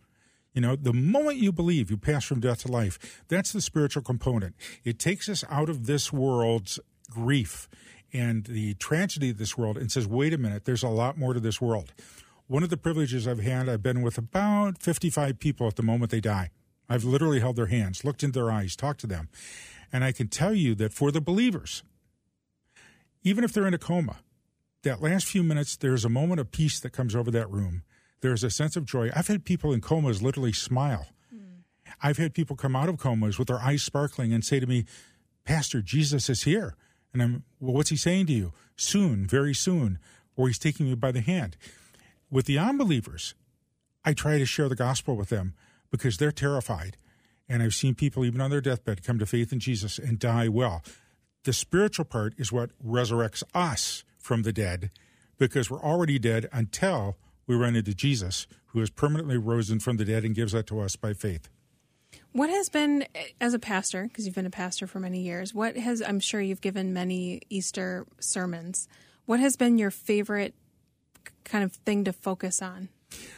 You 0.56 0.62
know, 0.62 0.78
the 0.78 0.94
moment 0.94 1.38
you 1.38 1.52
believe, 1.52 1.92
you 1.92 1.98
pass 1.98 2.24
from 2.24 2.40
death 2.40 2.62
to 2.62 2.72
life. 2.72 3.24
That's 3.28 3.52
the 3.52 3.60
spiritual 3.60 4.04
component. 4.04 4.56
It 4.86 4.98
takes 4.98 5.28
us 5.28 5.44
out 5.50 5.70
of 5.70 5.86
this 5.86 6.14
world's 6.14 6.80
grief 7.12 7.68
and 8.14 8.46
the 8.46 8.74
tragedy 8.76 9.32
of 9.32 9.38
this 9.38 9.58
world 9.58 9.78
and 9.78 9.92
says, 9.92 10.08
wait 10.08 10.34
a 10.34 10.38
minute, 10.38 10.64
there's 10.64 10.82
a 10.82 10.88
lot 10.88 11.18
more 11.18 11.34
to 11.34 11.42
this 11.42 11.60
world. 11.60 11.94
One 12.48 12.64
of 12.64 12.70
the 12.70 12.78
privileges 12.78 13.28
I've 13.28 13.42
had, 13.42 13.68
I've 13.68 13.84
been 13.84 14.02
with 14.02 14.18
about 14.18 14.82
55 14.82 15.40
people 15.40 15.68
at 15.68 15.76
the 15.76 15.84
moment 15.84 16.12
they 16.12 16.22
die. 16.22 16.52
I've 16.88 17.04
literally 17.04 17.42
held 17.42 17.58
their 17.58 17.66
hands, 17.66 18.06
looked 18.06 18.24
into 18.24 18.40
their 18.40 18.52
eyes, 18.52 18.78
talked 18.78 19.02
to 19.02 19.08
them. 19.08 19.28
And 19.92 20.06
I 20.06 20.14
can 20.14 20.30
tell 20.30 20.54
you 20.54 20.74
that 20.76 20.94
for 20.94 21.12
the 21.12 21.20
believers, 21.20 21.84
even 23.24 23.44
if 23.44 23.52
they're 23.52 23.68
in 23.68 23.74
a 23.74 23.80
coma, 23.80 24.18
that 24.84 25.02
last 25.02 25.26
few 25.26 25.44
minutes, 25.44 25.76
there's 25.76 26.06
a 26.06 26.10
moment 26.10 26.40
of 26.40 26.52
peace 26.52 26.80
that 26.80 26.92
comes 26.92 27.14
over 27.14 27.30
that 27.32 27.50
room. 27.52 27.84
There's 28.26 28.44
a 28.44 28.50
sense 28.50 28.76
of 28.76 28.86
joy. 28.86 29.12
I've 29.16 29.28
had 29.28 29.46
people 29.46 29.72
in 29.72 29.82
comas 29.82 30.24
literally 30.24 30.52
smile. 30.52 31.06
Mm. 31.32 31.60
I've 32.02 32.18
had 32.18 32.34
people 32.34 32.56
come 32.56 32.76
out 32.76 32.90
of 32.90 32.98
comas 32.98 33.38
with 33.38 33.50
their 33.50 33.60
eyes 33.60 33.84
sparkling 33.84 34.34
and 34.34 34.44
say 34.44 34.60
to 34.60 34.66
me, 34.66 34.86
Pastor, 35.44 35.80
Jesus 35.80 36.28
is 36.28 36.42
here. 36.42 36.76
And 37.14 37.22
I'm, 37.22 37.44
well, 37.60 37.76
what's 37.76 37.92
he 37.92 37.96
saying 37.96 38.26
to 38.26 38.34
you? 38.34 38.52
Soon, 38.76 39.28
very 39.28 39.54
soon. 39.54 40.00
Or 40.36 40.48
he's 40.48 40.58
taking 40.58 40.88
me 40.88 40.96
by 40.96 41.12
the 41.12 41.22
hand. 41.22 41.56
With 42.32 42.48
the 42.48 42.58
unbelievers, 42.58 43.36
I 44.04 44.14
try 44.14 44.40
to 44.40 44.46
share 44.48 44.70
the 44.70 44.76
gospel 44.76 45.16
with 45.16 45.30
them 45.30 45.54
because 45.92 46.18
they're 46.18 46.32
terrified. 46.32 46.98
And 47.48 47.62
I've 47.62 47.76
seen 47.76 47.94
people, 47.94 48.26
even 48.26 48.42
on 48.42 48.50
their 48.50 48.60
deathbed, 48.60 49.04
come 49.04 49.20
to 49.20 49.28
faith 49.28 49.54
in 49.54 49.60
Jesus 49.60 50.00
and 50.00 50.18
die 50.18 50.48
well. 50.48 50.82
The 51.44 51.54
spiritual 51.54 52.06
part 52.06 52.34
is 52.40 52.52
what 52.52 52.72
resurrects 52.84 53.44
us 53.54 54.04
from 54.18 54.42
the 54.42 54.52
dead 54.52 54.90
because 55.38 55.70
we're 55.70 55.84
already 55.84 56.18
dead 56.18 56.50
until 56.52 57.18
we 57.48 57.56
run 57.56 57.76
into 57.76 57.94
Jesus, 57.94 58.48
who 58.68 58.80
has 58.80 58.90
permanently 58.90 59.38
risen 59.38 59.80
from 59.80 59.98
the 59.98 60.06
dead 60.06 60.24
and 60.24 60.36
gives 60.36 60.54
that 60.54 60.68
to 60.68 60.80
us 60.80 60.96
by 60.96 61.14
faith. 61.14 61.50
What 62.32 62.50
has 62.50 62.70
been, 62.70 63.06
as 63.40 63.54
a 63.54 63.60
pastor, 63.60 64.04
because 64.04 64.26
you've 64.26 64.36
been 64.36 64.46
a 64.46 64.52
pastor 64.52 64.88
for 64.88 65.00
many 65.00 65.22
years, 65.22 65.54
what 65.54 65.78
has, 65.78 66.02
I'm 66.02 66.20
sure 66.20 66.42
you've 66.42 66.62
given 66.62 66.94
many 66.94 67.42
Easter 67.50 68.06
sermons, 68.20 68.88
what 69.26 69.40
has 69.40 69.56
been 69.56 69.78
your 69.78 69.92
favorite 69.92 70.54
kind 71.44 71.64
of 71.64 71.74
thing 71.74 72.04
to 72.04 72.14
focus 72.14 72.62
on 72.62 72.90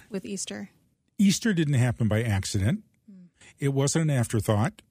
with 0.09 0.25
Easter? 0.25 0.69
Easter 1.17 1.53
didn't 1.53 1.75
happen 1.75 2.07
by 2.07 2.23
accident. 2.23 2.83
Hmm. 3.09 3.27
It 3.59 3.69
wasn't 3.69 4.09
an 4.09 4.17
afterthought 4.17 4.81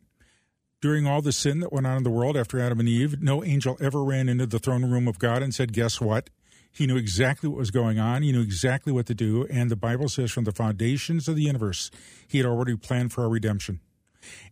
during 0.80 1.06
all 1.06 1.22
the 1.22 1.32
sin 1.32 1.60
that 1.60 1.72
went 1.72 1.86
on 1.86 1.96
in 1.96 2.02
the 2.02 2.10
world 2.10 2.36
after 2.36 2.60
Adam 2.60 2.80
and 2.80 2.88
Eve, 2.88 3.20
no 3.22 3.42
angel 3.42 3.76
ever 3.80 4.04
ran 4.04 4.28
into 4.28 4.46
the 4.46 4.58
throne 4.58 4.84
room 4.84 5.08
of 5.08 5.18
God 5.18 5.42
and 5.42 5.54
said, 5.54 5.72
Guess 5.72 6.00
what? 6.00 6.30
He 6.76 6.86
knew 6.86 6.98
exactly 6.98 7.48
what 7.48 7.58
was 7.58 7.70
going 7.70 7.98
on. 7.98 8.22
He 8.22 8.32
knew 8.32 8.42
exactly 8.42 8.92
what 8.92 9.06
to 9.06 9.14
do. 9.14 9.46
And 9.50 9.70
the 9.70 9.76
Bible 9.76 10.10
says 10.10 10.30
from 10.30 10.44
the 10.44 10.52
foundations 10.52 11.26
of 11.26 11.34
the 11.34 11.42
universe, 11.42 11.90
he 12.28 12.36
had 12.36 12.46
already 12.46 12.76
planned 12.76 13.14
for 13.14 13.22
our 13.22 13.30
redemption. 13.30 13.80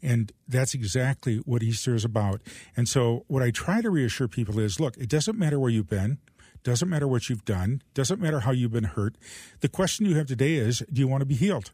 And 0.01 0.33
that's 0.49 0.73
exactly 0.73 1.37
what 1.45 1.63
Easter 1.63 1.95
is 1.95 2.03
about. 2.03 2.41
And 2.79 2.89
so, 2.89 3.25
what 3.27 3.43
I 3.43 3.51
try 3.51 3.83
to 3.83 3.91
reassure 3.91 4.27
people 4.27 4.59
is 4.59 4.81
look, 4.81 4.97
it 4.97 5.11
doesn't 5.11 5.39
matter 5.39 5.61
where 5.61 5.71
you've 5.71 5.91
been, 5.91 6.17
doesn't 6.63 6.89
matter 6.89 7.07
what 7.07 7.29
you've 7.29 7.45
done, 7.45 7.83
doesn't 7.93 8.21
matter 8.21 8.41
how 8.41 8.53
you've 8.53 8.73
been 8.73 8.85
hurt. 8.85 9.17
The 9.61 9.69
question 9.69 10.07
you 10.07 10.17
have 10.17 10.27
today 10.27 10.55
is 10.55 10.83
do 10.91 11.01
you 11.01 11.09
want 11.09 11.21
to 11.21 11.27
be 11.27 11.35
healed? 11.35 11.73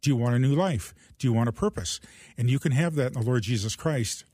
Do 0.00 0.10
you 0.10 0.16
want 0.16 0.34
a 0.34 0.40
new 0.40 0.56
life? 0.56 0.94
Do 1.18 1.28
you 1.28 1.32
want 1.32 1.48
a 1.48 1.52
purpose? 1.52 2.00
And 2.36 2.50
you 2.50 2.58
can 2.58 2.72
have 2.72 2.96
that 2.96 3.14
in 3.14 3.20
the 3.20 3.24
Lord 3.24 3.44
Jesus 3.44 3.76
Christ. 3.76 4.24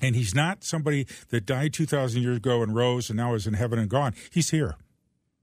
And 0.00 0.16
he's 0.16 0.34
not 0.34 0.64
somebody 0.64 1.06
that 1.28 1.44
died 1.44 1.74
2,000 1.74 2.22
years 2.22 2.38
ago 2.38 2.62
and 2.62 2.74
rose 2.74 3.10
and 3.10 3.18
now 3.18 3.34
is 3.34 3.46
in 3.46 3.54
heaven 3.54 3.78
and 3.78 3.90
gone. 3.90 4.14
He's 4.30 4.50
here. 4.50 4.76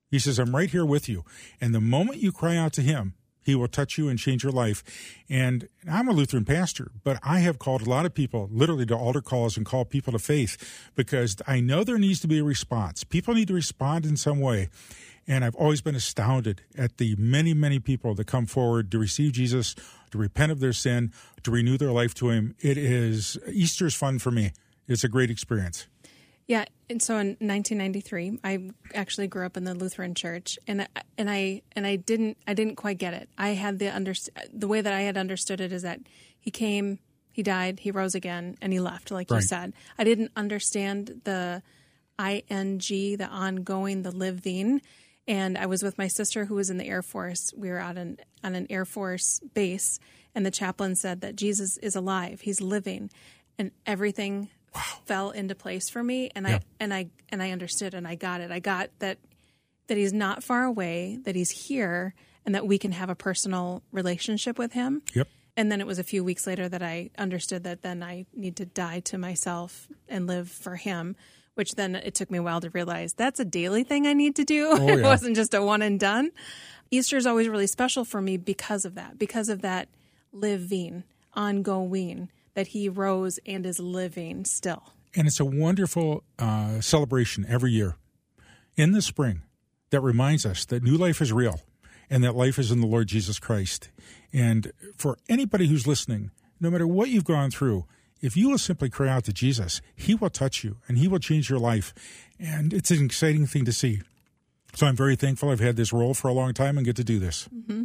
He 0.10 0.20
says, 0.20 0.40
I'm 0.40 0.56
right 0.56 0.70
here 0.70 0.86
with 0.86 1.08
you. 1.08 1.24
And 1.62 1.74
the 1.74 1.82
moment 1.82 2.20
you 2.20 2.32
cry 2.32 2.58
out 2.58 2.74
to 2.74 2.82
him, 2.82 3.14
he 3.42 3.56
will 3.56 3.68
touch 3.68 3.98
you 3.98 4.10
and 4.10 4.20
change 4.20 4.44
your 4.44 4.52
life. 4.52 4.84
And 5.30 5.68
I'm 5.90 6.08
a 6.08 6.12
Lutheran 6.12 6.46
pastor, 6.46 6.92
but 7.04 7.20
I 7.24 7.40
have 7.40 7.58
called 7.58 7.82
a 7.82 7.90
lot 7.90 8.06
of 8.06 8.14
people 8.14 8.50
literally 8.52 8.86
to 8.88 8.96
altar 8.96 9.22
calls 9.22 9.58
and 9.58 9.66
call 9.66 9.86
people 9.86 10.14
to 10.14 10.20
faith 10.20 10.92
because 10.96 11.38
I 11.48 11.60
know 11.60 11.84
there 11.84 11.98
needs 11.98 12.20
to 12.22 12.28
be 12.28 12.40
a 12.40 12.44
response. 12.44 13.04
People 13.04 13.34
need 13.34 13.48
to 13.48 13.54
respond 13.54 14.06
in 14.06 14.18
some 14.18 14.40
way. 14.40 14.70
And 15.28 15.46
I've 15.46 15.56
always 15.56 15.82
been 15.82 15.96
astounded 15.96 16.62
at 16.78 16.98
the 16.98 17.16
many, 17.18 17.54
many 17.54 17.80
people 17.80 18.16
that 18.16 18.26
come 18.26 18.48
forward 18.48 18.92
to 18.92 19.00
receive 19.00 19.34
Jesus, 19.34 19.76
to 20.12 20.18
repent 20.18 20.52
of 20.52 20.60
their 20.60 20.74
sin, 20.74 21.14
to 21.44 21.52
renew 21.52 21.78
their 21.78 21.92
life 21.92 22.16
to 22.16 22.30
Him. 22.30 22.56
It 22.60 22.78
is 22.78 23.38
Easter's 23.48 23.94
fun 23.94 24.18
for 24.18 24.32
me. 24.32 24.54
It's 24.88 25.04
a 25.04 25.08
great 25.08 25.30
experience. 25.30 25.86
Yeah, 26.50 26.66
and 26.90 27.00
so 27.00 27.18
in 27.18 27.38
1993, 27.40 28.40
I 28.44 28.72
actually 28.96 29.28
grew 29.28 29.46
up 29.46 29.56
in 29.56 29.66
the 29.66 29.76
Lutheran 29.76 30.16
Church, 30.16 30.58
and 30.66 30.88
and 31.16 31.30
I 31.30 31.62
and 31.76 31.86
I 31.86 31.96
didn't 31.96 32.38
I 32.48 32.56
didn't 32.56 32.76
quite 32.76 32.98
get 32.98 33.14
it. 33.14 33.30
I 33.38 33.50
had 33.50 33.78
the 33.78 33.96
under 33.96 34.14
the 34.52 34.68
way 34.68 34.82
that 34.82 34.92
I 34.92 35.02
had 35.02 35.16
understood 35.16 35.62
it 35.62 35.72
is 35.72 35.84
that 35.84 36.00
he 36.40 36.50
came, 36.50 36.98
he 37.32 37.44
died, 37.44 37.82
he 37.82 37.92
rose 37.92 38.16
again, 38.16 38.58
and 38.64 38.74
he 38.74 38.80
left, 38.80 39.12
like 39.12 39.30
right. 39.30 39.38
you 39.38 39.42
said. 39.44 39.74
I 40.00 40.04
didn't 40.04 40.32
understand 40.36 41.22
the 41.24 41.62
ing, 42.20 42.80
the 42.80 43.30
ongoing, 43.32 44.02
the 44.02 44.12
living 44.12 44.82
and 45.30 45.60
I 45.60 45.68
was 45.68 45.84
with 45.84 46.00
my 46.00 46.08
sister 46.08 46.46
who 46.46 46.56
was 46.56 46.72
in 46.72 46.78
the 46.78 46.88
Air 46.88 47.04
Force. 47.04 47.54
We 47.56 47.70
were 47.70 47.78
out 47.78 48.00
on, 48.00 48.18
on 48.44 48.56
an 48.56 48.66
Air 48.72 48.84
Force 48.84 49.40
base, 49.54 50.00
and 50.34 50.44
the 50.44 50.50
chaplain 50.50 50.96
said 50.96 51.22
that 51.22 51.36
Jesus 51.36 51.78
is 51.78 51.96
alive. 51.96 52.42
He's 52.42 52.62
living, 52.62 53.12
and 53.60 53.70
everything 53.86 54.50
wow. 54.74 54.82
fell 55.06 55.32
into 55.32 55.56
place 55.56 55.90
for 55.90 56.04
me. 56.04 56.32
And 56.36 56.48
yeah. 56.48 56.56
I 56.56 56.62
and 56.80 56.94
I 56.94 57.08
and 57.30 57.42
I 57.42 57.52
understood, 57.52 57.94
and 57.94 58.08
I 58.08 58.16
got 58.16 58.42
it. 58.42 58.52
I 58.52 58.60
got 58.60 58.90
that 59.00 59.18
that 59.88 59.98
he's 59.98 60.14
not 60.14 60.44
far 60.44 60.64
away, 60.64 61.20
that 61.24 61.36
he's 61.36 61.50
here, 61.50 62.14
and 62.46 62.56
that 62.56 62.66
we 62.66 62.78
can 62.78 62.92
have 62.92 63.10
a 63.10 63.16
personal 63.16 63.82
relationship 63.92 64.58
with 64.58 64.74
him. 64.74 65.02
Yep. 65.16 65.28
And 65.58 65.72
then 65.72 65.82
it 65.82 65.88
was 65.88 66.00
a 66.00 66.04
few 66.04 66.24
weeks 66.24 66.48
later 66.48 66.70
that 66.70 66.82
I 66.82 67.10
understood 67.18 67.64
that 67.64 67.82
then 67.82 68.02
I 68.02 68.26
need 68.34 68.56
to 68.58 68.66
die 68.66 69.02
to 69.02 69.18
myself 69.18 69.90
and 70.08 70.26
live 70.26 70.50
for 70.50 70.76
him 70.76 71.16
which 71.60 71.76
then 71.76 71.94
it 71.94 72.16
took 72.16 72.32
me 72.32 72.38
a 72.38 72.42
while 72.42 72.62
to 72.62 72.70
realize 72.70 73.12
that's 73.12 73.38
a 73.38 73.44
daily 73.44 73.84
thing 73.84 74.08
I 74.08 74.14
need 74.14 74.38
to 74.38 74.46
do. 74.46 74.70
Oh, 74.72 74.78
yeah. 74.88 74.94
it 74.94 75.04
wasn't 75.04 75.36
just 75.36 75.54
a 75.54 75.62
one 75.62 75.82
and 75.82 76.00
done. 76.00 76.32
Easter 76.90 77.18
is 77.18 77.28
always 77.28 77.50
really 77.50 77.68
special 77.68 78.06
for 78.06 78.22
me 78.22 78.38
because 78.38 78.86
of 78.86 78.96
that, 78.96 79.20
because 79.20 79.50
of 79.50 79.62
that 79.62 79.90
living, 80.32 81.04
ongoing, 81.34 82.30
that 82.54 82.68
he 82.68 82.90
rose 82.90 83.40
and 83.46 83.66
is 83.66 83.80
living 83.80 84.46
still. 84.46 84.94
And 85.16 85.28
it's 85.28 85.40
a 85.40 85.46
wonderful 85.46 86.24
uh, 86.38 86.82
celebration 86.82 87.46
every 87.50 87.72
year 87.72 87.96
in 88.76 88.92
the 88.92 89.02
spring 89.02 89.42
that 89.90 90.02
reminds 90.02 90.46
us 90.46 90.66
that 90.66 90.84
new 90.84 90.98
life 90.98 91.22
is 91.22 91.34
real 91.34 91.62
and 92.10 92.24
that 92.24 92.36
life 92.36 92.60
is 92.60 92.72
in 92.72 92.82
the 92.82 92.88
Lord 92.88 93.08
Jesus 93.08 93.40
Christ. 93.40 93.90
And 94.32 94.72
for 94.96 95.18
anybody 95.28 95.68
who's 95.68 95.88
listening, 95.88 96.32
no 96.60 96.70
matter 96.70 96.88
what 96.88 97.10
you've 97.10 97.26
gone 97.26 97.52
through, 97.52 97.86
if 98.22 98.36
you 98.36 98.50
will 98.50 98.58
simply 98.58 98.90
cry 98.90 99.10
out 99.10 99.24
to 99.26 99.34
Jesus, 99.34 99.82
He 99.96 100.16
will 100.16 100.30
touch 100.30 100.64
you 100.64 100.78
and 100.88 100.98
He 100.98 101.08
will 101.08 101.20
change 101.20 101.50
your 101.50 101.60
life. 101.60 101.94
And 102.40 102.74
it's 102.74 102.92
an 102.92 103.06
exciting 103.06 103.46
thing 103.48 103.66
to 103.66 103.72
see. 103.72 104.02
So 104.76 104.86
I'm 104.88 104.96
very 104.96 105.16
thankful 105.16 105.50
I've 105.50 105.60
had 105.60 105.78
this 105.78 105.94
role 105.94 106.14
for 106.14 106.28
a 106.28 106.34
long 106.34 106.54
time 106.54 106.78
and 106.78 106.86
get 106.86 106.96
to 106.98 107.04
do 107.04 107.20
this. 107.20 107.48
Mm-hmm. 107.54 107.84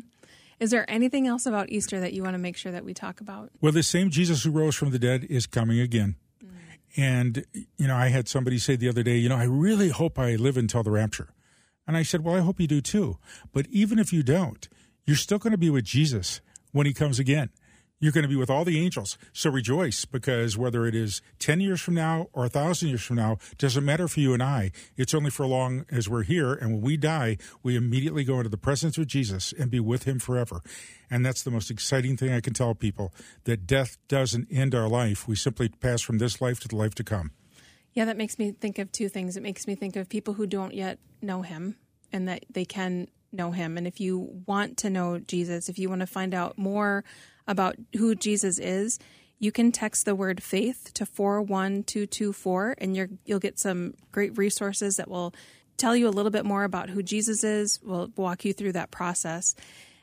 Is 0.61 0.70
there 0.70 0.88
anything 0.90 1.26
else 1.26 1.46
about 1.46 1.70
Easter 1.70 2.00
that 2.00 2.12
you 2.12 2.23
want 2.23 2.34
to 2.34 2.38
make 2.38 2.56
sure 2.56 2.73
that 2.73 2.84
we 2.84 2.94
talk 2.94 3.20
about? 3.20 3.50
Well, 3.61 3.73
the 3.73 3.82
same 3.82 4.11
Jesus 4.11 4.44
who 4.44 4.50
rose 4.50 4.75
from 4.75 4.90
the 4.90 4.99
dead 4.99 5.25
is 5.28 5.46
coming 5.46 5.80
again. 5.80 6.16
Mm. 6.42 6.49
And, 6.96 7.44
you 7.76 7.88
know, 7.88 7.96
I 7.96 8.08
had 8.08 8.28
somebody 8.28 8.58
say 8.58 8.76
the 8.76 8.88
other 8.88 9.02
day, 9.02 9.16
you 9.16 9.28
know, 9.28 9.37
I 9.37 9.44
really 9.44 9.88
hope 9.88 10.18
I 10.18 10.37
live 10.37 10.56
until 10.56 10.82
the 10.82 10.90
rapture. 10.90 11.30
And 11.87 11.96
I 11.96 12.02
said, 12.02 12.25
well, 12.25 12.34
I 12.34 12.40
hope 12.40 12.61
you 12.61 12.66
do 12.66 12.80
too. 12.80 13.18
But 13.52 13.66
even 13.68 13.99
if 13.99 14.12
you 14.12 14.23
don't, 14.23 14.68
you're 15.04 15.16
still 15.16 15.38
going 15.38 15.52
to 15.52 15.58
be 15.58 15.70
with 15.70 15.84
Jesus 15.84 16.40
when 16.73 16.87
he 16.87 16.94
comes 16.94 17.18
again 17.18 17.50
you're 18.00 18.12
going 18.12 18.22
to 18.22 18.28
be 18.28 18.36
with 18.36 18.50
all 18.50 18.64
the 18.64 18.78
angels. 18.78 19.16
So 19.32 19.50
rejoice 19.50 20.04
because 20.04 20.58
whether 20.58 20.86
it 20.86 20.94
is 20.94 21.22
10 21.38 21.60
years 21.60 21.80
from 21.80 21.94
now 21.94 22.28
or 22.32 22.44
a 22.44 22.48
thousand 22.48 22.88
years 22.88 23.02
from 23.02 23.16
now, 23.16 23.38
doesn't 23.56 23.84
matter 23.84 24.08
for 24.08 24.20
you 24.20 24.34
and 24.34 24.42
I. 24.42 24.72
It's 24.96 25.14
only 25.14 25.30
for 25.30 25.46
long 25.46 25.86
as 25.90 26.08
we're 26.08 26.22
here. 26.22 26.52
And 26.52 26.72
when 26.72 26.80
we 26.82 26.96
die, 26.96 27.38
we 27.62 27.76
immediately 27.76 28.24
go 28.24 28.38
into 28.38 28.50
the 28.50 28.58
presence 28.58 28.98
of 28.98 29.06
Jesus 29.06 29.54
and 29.58 29.70
be 29.70 29.80
with 29.80 30.04
him 30.04 30.18
forever. 30.18 30.60
And 31.10 31.24
that's 31.24 31.42
the 31.42 31.50
most 31.50 31.70
exciting 31.70 32.16
thing 32.16 32.32
I 32.32 32.40
can 32.40 32.52
tell 32.52 32.74
people 32.74 33.12
that 33.44 33.66
death 33.66 33.96
doesn't 34.08 34.48
end 34.50 34.74
our 34.74 34.88
life. 34.88 35.28
We 35.28 35.36
simply 35.36 35.68
pass 35.68 36.02
from 36.02 36.18
this 36.18 36.40
life 36.40 36.60
to 36.60 36.68
the 36.68 36.76
life 36.76 36.94
to 36.96 37.04
come. 37.04 37.30
Yeah, 37.92 38.06
that 38.06 38.16
makes 38.16 38.38
me 38.38 38.50
think 38.50 38.78
of 38.78 38.90
two 38.90 39.08
things. 39.08 39.36
It 39.36 39.42
makes 39.42 39.66
me 39.68 39.76
think 39.76 39.94
of 39.94 40.08
people 40.08 40.34
who 40.34 40.46
don't 40.46 40.74
yet 40.74 40.98
know 41.22 41.42
him 41.42 41.76
and 42.12 42.28
that 42.28 42.44
they 42.50 42.64
can 42.64 43.08
know 43.32 43.52
him. 43.52 43.78
And 43.78 43.86
if 43.86 44.00
you 44.00 44.42
want 44.46 44.76
to 44.78 44.90
know 44.90 45.18
Jesus, 45.18 45.68
if 45.68 45.78
you 45.78 45.88
want 45.88 46.00
to 46.00 46.06
find 46.06 46.34
out 46.34 46.58
more 46.58 47.04
about 47.46 47.76
who 47.96 48.14
Jesus 48.14 48.58
is, 48.58 48.98
you 49.38 49.52
can 49.52 49.72
text 49.72 50.04
the 50.04 50.14
word 50.14 50.42
faith 50.42 50.92
to 50.94 51.04
41224 51.04 52.76
and 52.78 52.96
you 52.96 53.18
will 53.26 53.38
get 53.38 53.58
some 53.58 53.94
great 54.12 54.36
resources 54.38 54.96
that 54.96 55.08
will 55.08 55.34
tell 55.76 55.96
you 55.96 56.08
a 56.08 56.10
little 56.10 56.30
bit 56.30 56.44
more 56.44 56.64
about 56.64 56.90
who 56.90 57.02
Jesus 57.02 57.44
is. 57.44 57.80
We'll 57.82 58.10
walk 58.16 58.44
you 58.44 58.52
through 58.52 58.72
that 58.72 58.90
process. 58.90 59.54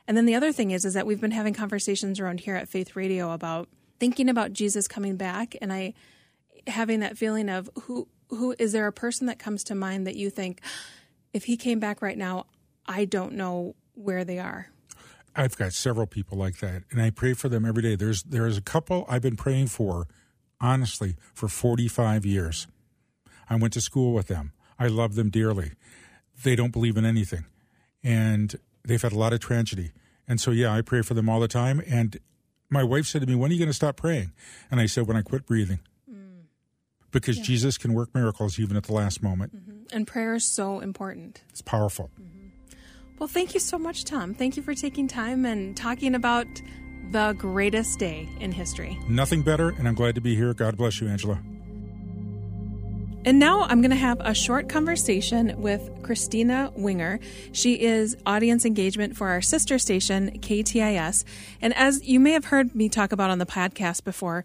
And 0.06 0.16
then 0.16 0.26
the 0.26 0.34
other 0.34 0.52
thing 0.52 0.70
is 0.70 0.84
is 0.84 0.94
that 0.94 1.06
we've 1.06 1.20
been 1.20 1.30
having 1.30 1.54
conversations 1.54 2.20
around 2.20 2.40
here 2.40 2.56
at 2.56 2.68
Faith 2.68 2.94
Radio 2.94 3.32
about 3.32 3.68
thinking 3.98 4.28
about 4.28 4.52
Jesus 4.52 4.88
coming 4.88 5.16
back 5.16 5.56
and 5.60 5.72
I 5.72 5.94
having 6.66 7.00
that 7.00 7.18
feeling 7.18 7.48
of 7.48 7.70
who 7.82 8.08
who 8.28 8.54
is 8.58 8.72
there 8.72 8.86
a 8.86 8.92
person 8.92 9.26
that 9.26 9.38
comes 9.38 9.64
to 9.64 9.74
mind 9.74 10.06
that 10.06 10.16
you 10.16 10.30
think 10.30 10.60
if 11.32 11.44
he 11.44 11.56
came 11.56 11.80
back 11.80 12.02
right 12.02 12.18
now, 12.18 12.46
I 12.86 13.04
don't 13.04 13.34
know 13.34 13.74
where 13.94 14.24
they 14.24 14.38
are. 14.38 14.71
I've 15.34 15.56
got 15.56 15.72
several 15.72 16.06
people 16.06 16.36
like 16.36 16.58
that, 16.58 16.82
and 16.90 17.00
I 17.00 17.10
pray 17.10 17.32
for 17.32 17.48
them 17.48 17.64
every 17.64 17.82
day. 17.82 17.94
There's 17.94 18.22
there's 18.22 18.56
a 18.56 18.62
couple 18.62 19.06
I've 19.08 19.22
been 19.22 19.36
praying 19.36 19.68
for, 19.68 20.06
honestly, 20.60 21.16
for 21.34 21.48
45 21.48 22.26
years. 22.26 22.66
I 23.48 23.56
went 23.56 23.72
to 23.74 23.80
school 23.80 24.12
with 24.12 24.28
them. 24.28 24.52
I 24.78 24.88
love 24.88 25.14
them 25.14 25.30
dearly. 25.30 25.72
They 26.42 26.56
don't 26.56 26.72
believe 26.72 26.96
in 26.96 27.04
anything, 27.04 27.46
and 28.02 28.54
they've 28.84 29.00
had 29.00 29.12
a 29.12 29.18
lot 29.18 29.32
of 29.32 29.40
tragedy. 29.40 29.92
And 30.28 30.40
so, 30.40 30.50
yeah, 30.50 30.72
I 30.72 30.82
pray 30.82 31.02
for 31.02 31.14
them 31.14 31.28
all 31.28 31.40
the 31.40 31.48
time. 31.48 31.82
And 31.86 32.18
my 32.68 32.82
wife 32.82 33.06
said 33.06 33.22
to 33.22 33.26
me, 33.26 33.34
"When 33.34 33.50
are 33.50 33.54
you 33.54 33.58
going 33.58 33.68
to 33.68 33.74
stop 33.74 33.96
praying?" 33.96 34.32
And 34.70 34.80
I 34.80 34.86
said, 34.86 35.06
"When 35.06 35.16
I 35.16 35.22
quit 35.22 35.46
breathing." 35.46 35.80
Mm. 36.10 36.44
Because 37.10 37.38
yeah. 37.38 37.44
Jesus 37.44 37.78
can 37.78 37.94
work 37.94 38.14
miracles 38.14 38.58
even 38.58 38.76
at 38.76 38.84
the 38.84 38.92
last 38.92 39.22
moment. 39.22 39.56
Mm-hmm. 39.56 39.96
And 39.96 40.06
prayer 40.06 40.34
is 40.34 40.44
so 40.44 40.80
important. 40.80 41.42
It's 41.50 41.62
powerful. 41.62 42.10
Mm-hmm. 42.20 42.41
Well, 43.22 43.28
thank 43.28 43.54
you 43.54 43.60
so 43.60 43.78
much, 43.78 44.02
Tom. 44.02 44.34
Thank 44.34 44.56
you 44.56 44.64
for 44.64 44.74
taking 44.74 45.06
time 45.06 45.44
and 45.44 45.76
talking 45.76 46.16
about 46.16 46.48
the 47.12 47.36
greatest 47.38 48.00
day 48.00 48.28
in 48.40 48.50
history. 48.50 48.98
Nothing 49.06 49.42
better, 49.42 49.68
and 49.68 49.86
I'm 49.86 49.94
glad 49.94 50.16
to 50.16 50.20
be 50.20 50.34
here. 50.34 50.52
God 50.54 50.76
bless 50.76 51.00
you, 51.00 51.06
Angela. 51.06 51.40
And 53.24 53.38
now 53.38 53.62
I'm 53.62 53.80
going 53.80 53.92
to 53.92 53.96
have 53.96 54.18
a 54.18 54.34
short 54.34 54.68
conversation 54.68 55.54
with 55.62 55.88
Kristina 56.02 56.76
Winger. 56.76 57.20
She 57.52 57.80
is 57.80 58.16
audience 58.26 58.64
engagement 58.64 59.16
for 59.16 59.28
our 59.28 59.40
sister 59.40 59.78
station, 59.78 60.40
KTIS. 60.40 61.22
And 61.60 61.72
as 61.76 62.02
you 62.02 62.18
may 62.18 62.32
have 62.32 62.46
heard 62.46 62.74
me 62.74 62.88
talk 62.88 63.12
about 63.12 63.30
on 63.30 63.38
the 63.38 63.46
podcast 63.46 64.02
before, 64.02 64.44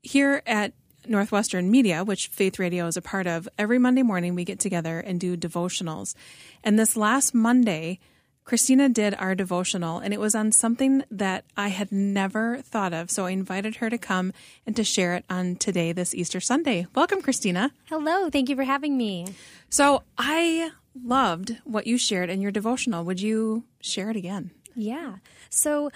here 0.00 0.42
at 0.46 0.72
Northwestern 1.06 1.70
Media, 1.70 2.04
which 2.04 2.28
Faith 2.28 2.58
Radio 2.58 2.86
is 2.86 2.96
a 2.96 3.02
part 3.02 3.26
of, 3.26 3.50
every 3.58 3.78
Monday 3.78 4.02
morning 4.02 4.34
we 4.34 4.46
get 4.46 4.60
together 4.60 4.98
and 4.98 5.20
do 5.20 5.36
devotionals. 5.36 6.14
And 6.62 6.78
this 6.78 6.96
last 6.96 7.34
Monday, 7.34 8.00
Kristina 8.46 8.92
did 8.92 9.14
our 9.14 9.34
devotional, 9.34 9.98
and 9.98 10.12
it 10.12 10.20
was 10.20 10.34
on 10.34 10.52
something 10.52 11.02
that 11.10 11.44
I 11.56 11.68
had 11.68 11.90
never 11.90 12.58
thought 12.58 12.92
of. 12.92 13.10
So 13.10 13.24
I 13.24 13.30
invited 13.30 13.76
her 13.76 13.88
to 13.88 13.96
come 13.96 14.32
and 14.66 14.76
to 14.76 14.84
share 14.84 15.14
it 15.14 15.24
on 15.30 15.56
today, 15.56 15.92
this 15.92 16.14
Easter 16.14 16.40
Sunday. 16.40 16.86
Welcome, 16.94 17.22
Kristina. 17.22 17.70
Hello. 17.88 18.28
Thank 18.28 18.50
you 18.50 18.56
for 18.56 18.64
having 18.64 18.98
me. 18.98 19.28
So 19.70 20.02
I 20.18 20.72
loved 20.94 21.56
what 21.64 21.86
you 21.86 21.96
shared 21.96 22.28
in 22.28 22.42
your 22.42 22.50
devotional. 22.50 23.02
Would 23.04 23.20
you 23.20 23.64
share 23.80 24.10
it 24.10 24.16
again? 24.16 24.50
Yeah. 24.76 25.16
So, 25.48 25.90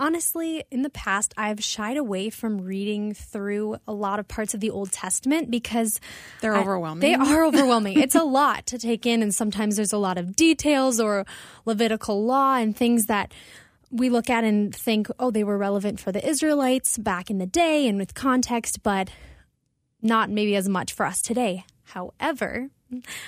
honestly, 0.00 0.64
in 0.70 0.82
the 0.82 0.90
past, 0.90 1.34
I've 1.36 1.62
shied 1.62 1.98
away 1.98 2.30
from 2.30 2.62
reading 2.62 3.14
through 3.14 3.76
a 3.86 3.92
lot 3.92 4.18
of 4.18 4.26
parts 4.26 4.54
of 4.54 4.60
the 4.60 4.70
Old 4.70 4.90
Testament 4.90 5.50
because 5.50 6.00
they're 6.40 6.56
I, 6.56 6.60
overwhelming. 6.60 7.00
They 7.00 7.14
are 7.14 7.44
overwhelming. 7.46 8.00
it's 8.00 8.14
a 8.14 8.24
lot 8.24 8.66
to 8.66 8.78
take 8.78 9.06
in, 9.06 9.22
and 9.22 9.32
sometimes 9.32 9.76
there's 9.76 9.92
a 9.92 9.98
lot 9.98 10.18
of 10.18 10.34
details 10.34 10.98
or 10.98 11.26
Levitical 11.66 12.24
law 12.24 12.56
and 12.56 12.74
things 12.74 13.06
that 13.06 13.32
we 13.90 14.08
look 14.08 14.30
at 14.30 14.42
and 14.42 14.74
think, 14.74 15.08
oh, 15.18 15.30
they 15.30 15.44
were 15.44 15.58
relevant 15.58 16.00
for 16.00 16.10
the 16.10 16.26
Israelites 16.26 16.96
back 16.96 17.30
in 17.30 17.38
the 17.38 17.46
day 17.46 17.86
and 17.86 17.98
with 17.98 18.14
context, 18.14 18.82
but 18.82 19.10
not 20.00 20.30
maybe 20.30 20.56
as 20.56 20.68
much 20.68 20.92
for 20.92 21.04
us 21.04 21.20
today. 21.20 21.64
However, 21.84 22.68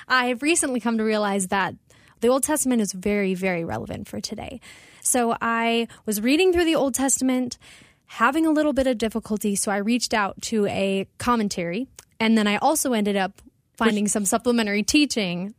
I've 0.08 0.42
recently 0.42 0.80
come 0.80 0.98
to 0.98 1.04
realize 1.04 1.48
that 1.48 1.74
the 2.20 2.28
Old 2.28 2.44
Testament 2.44 2.80
is 2.80 2.92
very, 2.92 3.34
very 3.34 3.64
relevant 3.64 4.08
for 4.08 4.20
today. 4.20 4.60
So 5.02 5.36
I 5.40 5.88
was 6.06 6.20
reading 6.20 6.52
through 6.52 6.64
the 6.64 6.76
Old 6.76 6.94
Testament, 6.94 7.58
having 8.06 8.46
a 8.46 8.50
little 8.50 8.72
bit 8.72 8.86
of 8.86 8.98
difficulty. 8.98 9.56
So 9.56 9.70
I 9.70 9.78
reached 9.78 10.14
out 10.14 10.40
to 10.42 10.66
a 10.66 11.06
commentary. 11.18 11.88
And 12.20 12.38
then 12.38 12.46
I 12.46 12.56
also 12.56 12.92
ended 12.92 13.16
up 13.16 13.42
finding 13.76 14.06
some 14.06 14.24
supplementary 14.24 14.82
teaching 14.82 15.54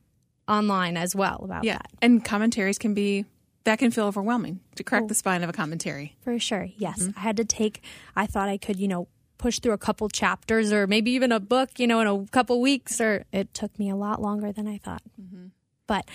online 0.48 0.98
as 0.98 1.16
well 1.16 1.42
about 1.44 1.64
yeah. 1.64 1.74
that. 1.74 1.92
And 2.02 2.24
commentaries 2.24 2.78
can 2.78 2.94
be 2.94 3.26
that 3.66 3.80
can 3.80 3.92
feel 3.92 4.06
overwhelming 4.06 4.60
to 4.76 4.84
crack 4.84 5.04
oh, 5.04 5.08
the 5.08 5.16
spine 5.16 5.42
of 5.42 5.50
a 5.50 5.54
commentary. 5.54 6.16
For 6.22 6.38
sure. 6.38 6.68
Yes. 6.78 7.02
Mm-hmm. 7.02 7.18
I 7.18 7.22
had 7.22 7.38
to 7.38 7.46
take 7.46 7.82
I 8.16 8.26
thought 8.26 8.50
I 8.50 8.58
could, 8.58 8.78
you 8.78 8.88
know, 8.88 9.08
push 9.38 9.60
through 9.60 9.74
a 9.74 9.78
couple 9.78 10.08
chapters 10.10 10.72
or 10.72 10.88
maybe 10.88 11.12
even 11.12 11.32
a 11.32 11.40
book, 11.40 11.72
you 11.78 11.88
know, 11.88 12.00
in 12.00 12.08
a 12.08 12.26
couple 12.28 12.62
weeks 12.62 13.02
or 13.02 13.26
it 13.32 13.54
took 13.54 13.78
me 13.80 13.90
a 13.90 13.96
lot 13.96 14.22
longer 14.22 14.52
than 14.52 14.68
I 14.68 14.78
thought. 14.78 15.02
Mm-hmm. 15.22 15.48
But 15.88 16.06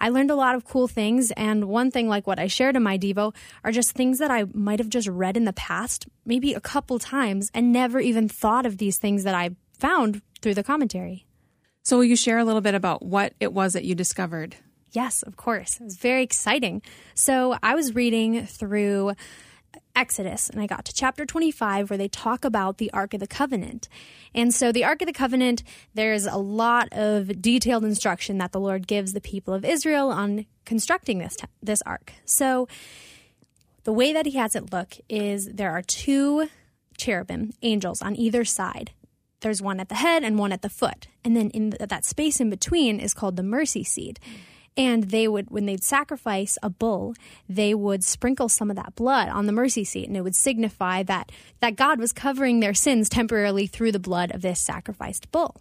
I 0.00 0.08
learned 0.08 0.30
a 0.30 0.36
lot 0.36 0.54
of 0.54 0.64
cool 0.64 0.88
things. 0.88 1.30
And 1.32 1.66
one 1.66 1.90
thing, 1.90 2.08
like 2.08 2.26
what 2.26 2.38
I 2.38 2.46
shared 2.46 2.76
in 2.76 2.82
my 2.82 2.98
Devo, 2.98 3.34
are 3.64 3.72
just 3.72 3.92
things 3.92 4.18
that 4.18 4.30
I 4.30 4.44
might 4.52 4.78
have 4.78 4.88
just 4.88 5.08
read 5.08 5.36
in 5.36 5.44
the 5.44 5.52
past, 5.52 6.06
maybe 6.24 6.54
a 6.54 6.60
couple 6.60 6.98
times, 6.98 7.50
and 7.52 7.72
never 7.72 8.00
even 8.00 8.28
thought 8.28 8.66
of 8.66 8.78
these 8.78 8.98
things 8.98 9.24
that 9.24 9.34
I 9.34 9.50
found 9.78 10.22
through 10.40 10.54
the 10.54 10.62
commentary. 10.62 11.26
So, 11.82 11.96
will 11.96 12.04
you 12.04 12.16
share 12.16 12.38
a 12.38 12.44
little 12.44 12.60
bit 12.60 12.74
about 12.74 13.04
what 13.04 13.34
it 13.40 13.52
was 13.52 13.72
that 13.74 13.84
you 13.84 13.94
discovered? 13.94 14.56
Yes, 14.92 15.22
of 15.22 15.36
course. 15.36 15.76
It 15.80 15.84
was 15.84 15.96
very 15.96 16.22
exciting. 16.22 16.82
So, 17.14 17.56
I 17.62 17.74
was 17.74 17.94
reading 17.94 18.46
through 18.46 19.12
Exodus, 19.94 20.48
and 20.48 20.60
I 20.60 20.66
got 20.66 20.84
to 20.86 20.94
chapter 20.94 21.24
25 21.24 21.90
where 21.90 21.96
they 21.96 22.08
talk 22.08 22.44
about 22.44 22.78
the 22.78 22.90
Ark 22.92 23.14
of 23.14 23.20
the 23.20 23.26
Covenant. 23.26 23.88
And 24.34 24.52
so, 24.52 24.72
the 24.72 24.84
Ark 24.84 25.02
of 25.02 25.06
the 25.06 25.12
Covenant, 25.12 25.62
there's 25.94 26.26
a 26.26 26.36
lot 26.36 26.88
of 26.92 27.40
detailed 27.40 27.84
instruction 27.84 28.38
that 28.38 28.52
the 28.52 28.60
Lord 28.60 28.86
gives 28.86 29.12
the 29.12 29.20
people 29.20 29.54
of 29.54 29.64
Israel 29.64 30.10
on 30.10 30.46
constructing 30.64 31.18
this, 31.18 31.36
this 31.62 31.82
Ark. 31.82 32.12
So, 32.24 32.68
the 33.84 33.92
way 33.92 34.12
that 34.12 34.26
he 34.26 34.32
has 34.32 34.56
it 34.56 34.72
look 34.72 34.94
is 35.08 35.46
there 35.46 35.70
are 35.70 35.82
two 35.82 36.48
cherubim, 36.98 37.52
angels, 37.62 38.02
on 38.02 38.16
either 38.16 38.44
side. 38.44 38.92
There's 39.40 39.62
one 39.62 39.80
at 39.80 39.88
the 39.88 39.94
head 39.94 40.24
and 40.24 40.38
one 40.38 40.52
at 40.52 40.62
the 40.62 40.68
foot. 40.68 41.08
And 41.24 41.36
then 41.36 41.50
in 41.50 41.70
that 41.78 42.04
space 42.04 42.40
in 42.40 42.50
between 42.50 42.98
is 42.98 43.14
called 43.14 43.36
the 43.36 43.42
mercy 43.42 43.84
seat. 43.84 44.18
Mm-hmm 44.22 44.52
and 44.76 45.04
they 45.04 45.26
would 45.26 45.50
when 45.50 45.66
they'd 45.66 45.82
sacrifice 45.82 46.58
a 46.62 46.70
bull 46.70 47.14
they 47.48 47.74
would 47.74 48.04
sprinkle 48.04 48.48
some 48.48 48.70
of 48.70 48.76
that 48.76 48.94
blood 48.94 49.28
on 49.28 49.46
the 49.46 49.52
mercy 49.52 49.84
seat 49.84 50.08
and 50.08 50.16
it 50.16 50.22
would 50.22 50.36
signify 50.36 51.02
that 51.02 51.30
that 51.60 51.76
god 51.76 51.98
was 51.98 52.12
covering 52.12 52.60
their 52.60 52.74
sins 52.74 53.08
temporarily 53.08 53.66
through 53.66 53.92
the 53.92 53.98
blood 53.98 54.34
of 54.34 54.42
this 54.42 54.60
sacrificed 54.60 55.30
bull 55.32 55.60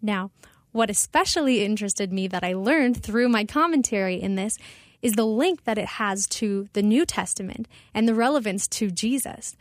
now 0.00 0.30
what 0.72 0.90
especially 0.90 1.64
interested 1.64 2.12
me 2.12 2.26
that 2.26 2.44
i 2.44 2.52
learned 2.52 3.02
through 3.02 3.28
my 3.28 3.44
commentary 3.44 4.20
in 4.20 4.34
this 4.34 4.58
is 5.02 5.14
the 5.14 5.26
link 5.26 5.64
that 5.64 5.78
it 5.78 5.86
has 5.86 6.26
to 6.26 6.68
the 6.72 6.82
New 6.82 7.06
Testament 7.06 7.66
and 7.94 8.06
the 8.06 8.14
relevance 8.14 8.68
to 8.68 8.90
Jesus. 8.90 9.56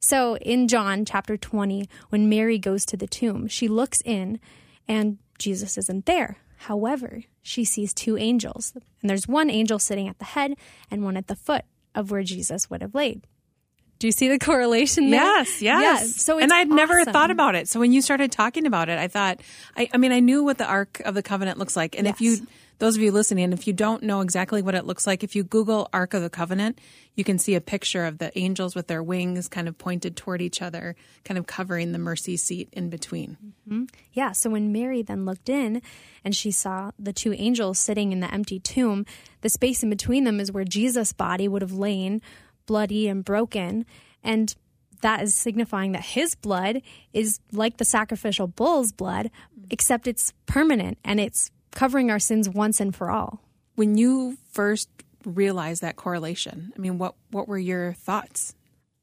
So 0.00 0.36
in 0.38 0.68
John 0.68 1.04
chapter 1.04 1.36
20, 1.36 1.88
when 2.10 2.28
Mary 2.28 2.58
goes 2.58 2.84
to 2.86 2.96
the 2.96 3.06
tomb, 3.06 3.46
she 3.48 3.68
looks 3.68 4.02
in 4.04 4.40
and 4.88 5.18
Jesus 5.38 5.78
isn't 5.78 6.06
there. 6.06 6.38
However, 6.66 7.24
she 7.42 7.64
sees 7.64 7.92
two 7.92 8.16
angels, 8.16 8.72
and 9.00 9.10
there's 9.10 9.26
one 9.26 9.50
angel 9.50 9.80
sitting 9.80 10.06
at 10.06 10.20
the 10.20 10.26
head 10.26 10.54
and 10.92 11.02
one 11.02 11.16
at 11.16 11.26
the 11.26 11.34
foot 11.34 11.64
of 11.92 12.12
where 12.12 12.22
Jesus 12.22 12.70
would 12.70 12.82
have 12.82 12.94
laid. 12.94 13.26
Do 14.02 14.08
you 14.08 14.12
see 14.12 14.26
the 14.26 14.38
correlation 14.44 15.10
there? 15.10 15.22
Yes, 15.22 15.62
yes. 15.62 15.80
Yes. 15.80 16.24
So 16.24 16.40
and 16.40 16.52
I'd 16.52 16.68
never 16.68 16.98
awesome. 16.98 17.12
thought 17.12 17.30
about 17.30 17.54
it. 17.54 17.68
So 17.68 17.78
when 17.78 17.92
you 17.92 18.02
started 18.02 18.32
talking 18.32 18.66
about 18.66 18.88
it, 18.88 18.98
I 18.98 19.06
thought, 19.06 19.40
I, 19.76 19.88
I 19.94 19.96
mean, 19.96 20.10
I 20.10 20.18
knew 20.18 20.42
what 20.42 20.58
the 20.58 20.66
Ark 20.66 21.00
of 21.04 21.14
the 21.14 21.22
Covenant 21.22 21.56
looks 21.56 21.76
like. 21.76 21.96
And 21.96 22.08
if 22.08 22.20
you, 22.20 22.44
those 22.80 22.96
of 22.96 23.02
you 23.02 23.12
listening, 23.12 23.52
if 23.52 23.68
you 23.68 23.72
don't 23.72 24.02
know 24.02 24.20
exactly 24.20 24.60
what 24.60 24.74
it 24.74 24.86
looks 24.86 25.06
like, 25.06 25.22
if 25.22 25.36
you 25.36 25.44
Google 25.44 25.88
Ark 25.92 26.14
of 26.14 26.22
the 26.22 26.30
Covenant, 26.30 26.80
you 27.14 27.22
can 27.22 27.38
see 27.38 27.54
a 27.54 27.60
picture 27.60 28.04
of 28.04 28.18
the 28.18 28.36
angels 28.36 28.74
with 28.74 28.88
their 28.88 29.04
wings 29.04 29.46
kind 29.46 29.68
of 29.68 29.78
pointed 29.78 30.16
toward 30.16 30.42
each 30.42 30.60
other, 30.60 30.96
kind 31.24 31.38
of 31.38 31.46
covering 31.46 31.92
the 31.92 31.98
mercy 32.00 32.36
seat 32.36 32.70
in 32.72 32.90
between. 32.90 33.36
Mm-hmm. 33.68 33.84
Yeah, 34.14 34.32
so 34.32 34.50
when 34.50 34.72
Mary 34.72 35.02
then 35.02 35.24
looked 35.24 35.48
in 35.48 35.80
and 36.24 36.34
she 36.34 36.50
saw 36.50 36.90
the 36.98 37.12
two 37.12 37.34
angels 37.34 37.78
sitting 37.78 38.10
in 38.10 38.18
the 38.18 38.34
empty 38.34 38.58
tomb, 38.58 39.06
the 39.42 39.48
space 39.48 39.84
in 39.84 39.90
between 39.90 40.24
them 40.24 40.40
is 40.40 40.50
where 40.50 40.64
Jesus' 40.64 41.12
body 41.12 41.46
would 41.46 41.62
have 41.62 41.72
lain, 41.72 42.20
bloody 42.66 43.08
and 43.08 43.24
broken. 43.24 43.86
And 44.22 44.54
that 45.02 45.22
is 45.22 45.34
signifying 45.34 45.92
that 45.92 46.04
his 46.04 46.34
blood 46.34 46.82
is 47.12 47.40
like 47.52 47.76
the 47.76 47.84
sacrificial 47.84 48.46
bull's 48.46 48.92
blood, 48.92 49.30
except 49.70 50.06
it's 50.06 50.32
permanent 50.46 50.98
and 51.04 51.20
it's 51.20 51.50
covering 51.72 52.10
our 52.10 52.18
sins 52.18 52.48
once 52.48 52.80
and 52.80 52.94
for 52.94 53.10
all. 53.10 53.40
When 53.74 53.98
you 53.98 54.38
first 54.52 54.88
realized 55.24 55.82
that 55.82 55.96
correlation, 55.96 56.72
I 56.76 56.78
mean, 56.78 56.98
what, 56.98 57.14
what 57.30 57.48
were 57.48 57.58
your 57.58 57.92
thoughts? 57.94 58.54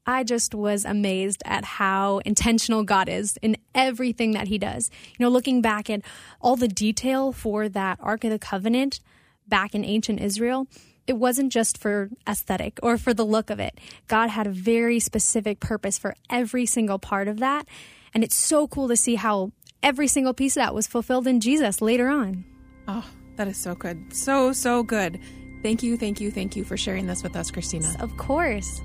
I 0.05 0.23
just 0.23 0.55
was 0.55 0.85
amazed 0.85 1.43
at 1.45 1.63
how 1.63 2.19
intentional 2.19 2.83
God 2.83 3.09
is 3.09 3.37
in 3.41 3.57
everything 3.75 4.31
that 4.31 4.47
He 4.47 4.57
does. 4.57 4.89
You 5.17 5.23
know, 5.23 5.29
looking 5.29 5.61
back 5.61 5.89
at 5.89 6.01
all 6.41 6.55
the 6.55 6.67
detail 6.67 7.31
for 7.31 7.69
that 7.69 7.99
Ark 8.01 8.23
of 8.23 8.31
the 8.31 8.39
Covenant 8.39 9.01
back 9.47 9.75
in 9.75 9.83
ancient 9.83 10.19
Israel, 10.19 10.67
it 11.09 11.17
wasn't 11.17 11.51
just 11.51 11.79
for 11.79 12.07
aesthetic 12.27 12.79
or 12.83 12.95
for 12.95 13.15
the 13.15 13.25
look 13.25 13.49
of 13.49 13.59
it. 13.59 13.79
God 14.07 14.29
had 14.29 14.45
a 14.45 14.51
very 14.51 14.99
specific 14.99 15.59
purpose 15.59 15.97
for 15.97 16.15
every 16.29 16.67
single 16.67 16.99
part 16.99 17.27
of 17.27 17.39
that. 17.39 17.67
And 18.13 18.23
it's 18.23 18.35
so 18.35 18.67
cool 18.67 18.87
to 18.89 18.95
see 18.95 19.15
how 19.15 19.51
every 19.81 20.07
single 20.07 20.35
piece 20.35 20.55
of 20.55 20.61
that 20.61 20.75
was 20.75 20.85
fulfilled 20.85 21.25
in 21.25 21.39
Jesus 21.39 21.81
later 21.81 22.09
on. 22.09 22.45
Oh, 22.87 23.03
that 23.37 23.47
is 23.47 23.57
so 23.57 23.73
good. 23.73 24.13
So, 24.13 24.53
so 24.53 24.83
good. 24.83 25.19
Thank 25.63 25.81
you, 25.81 25.97
thank 25.97 26.21
you, 26.21 26.29
thank 26.29 26.55
you 26.55 26.63
for 26.63 26.77
sharing 26.77 27.07
this 27.07 27.23
with 27.23 27.35
us, 27.35 27.49
Kristina. 27.49 27.99
Of 27.99 28.15
course. 28.17 28.79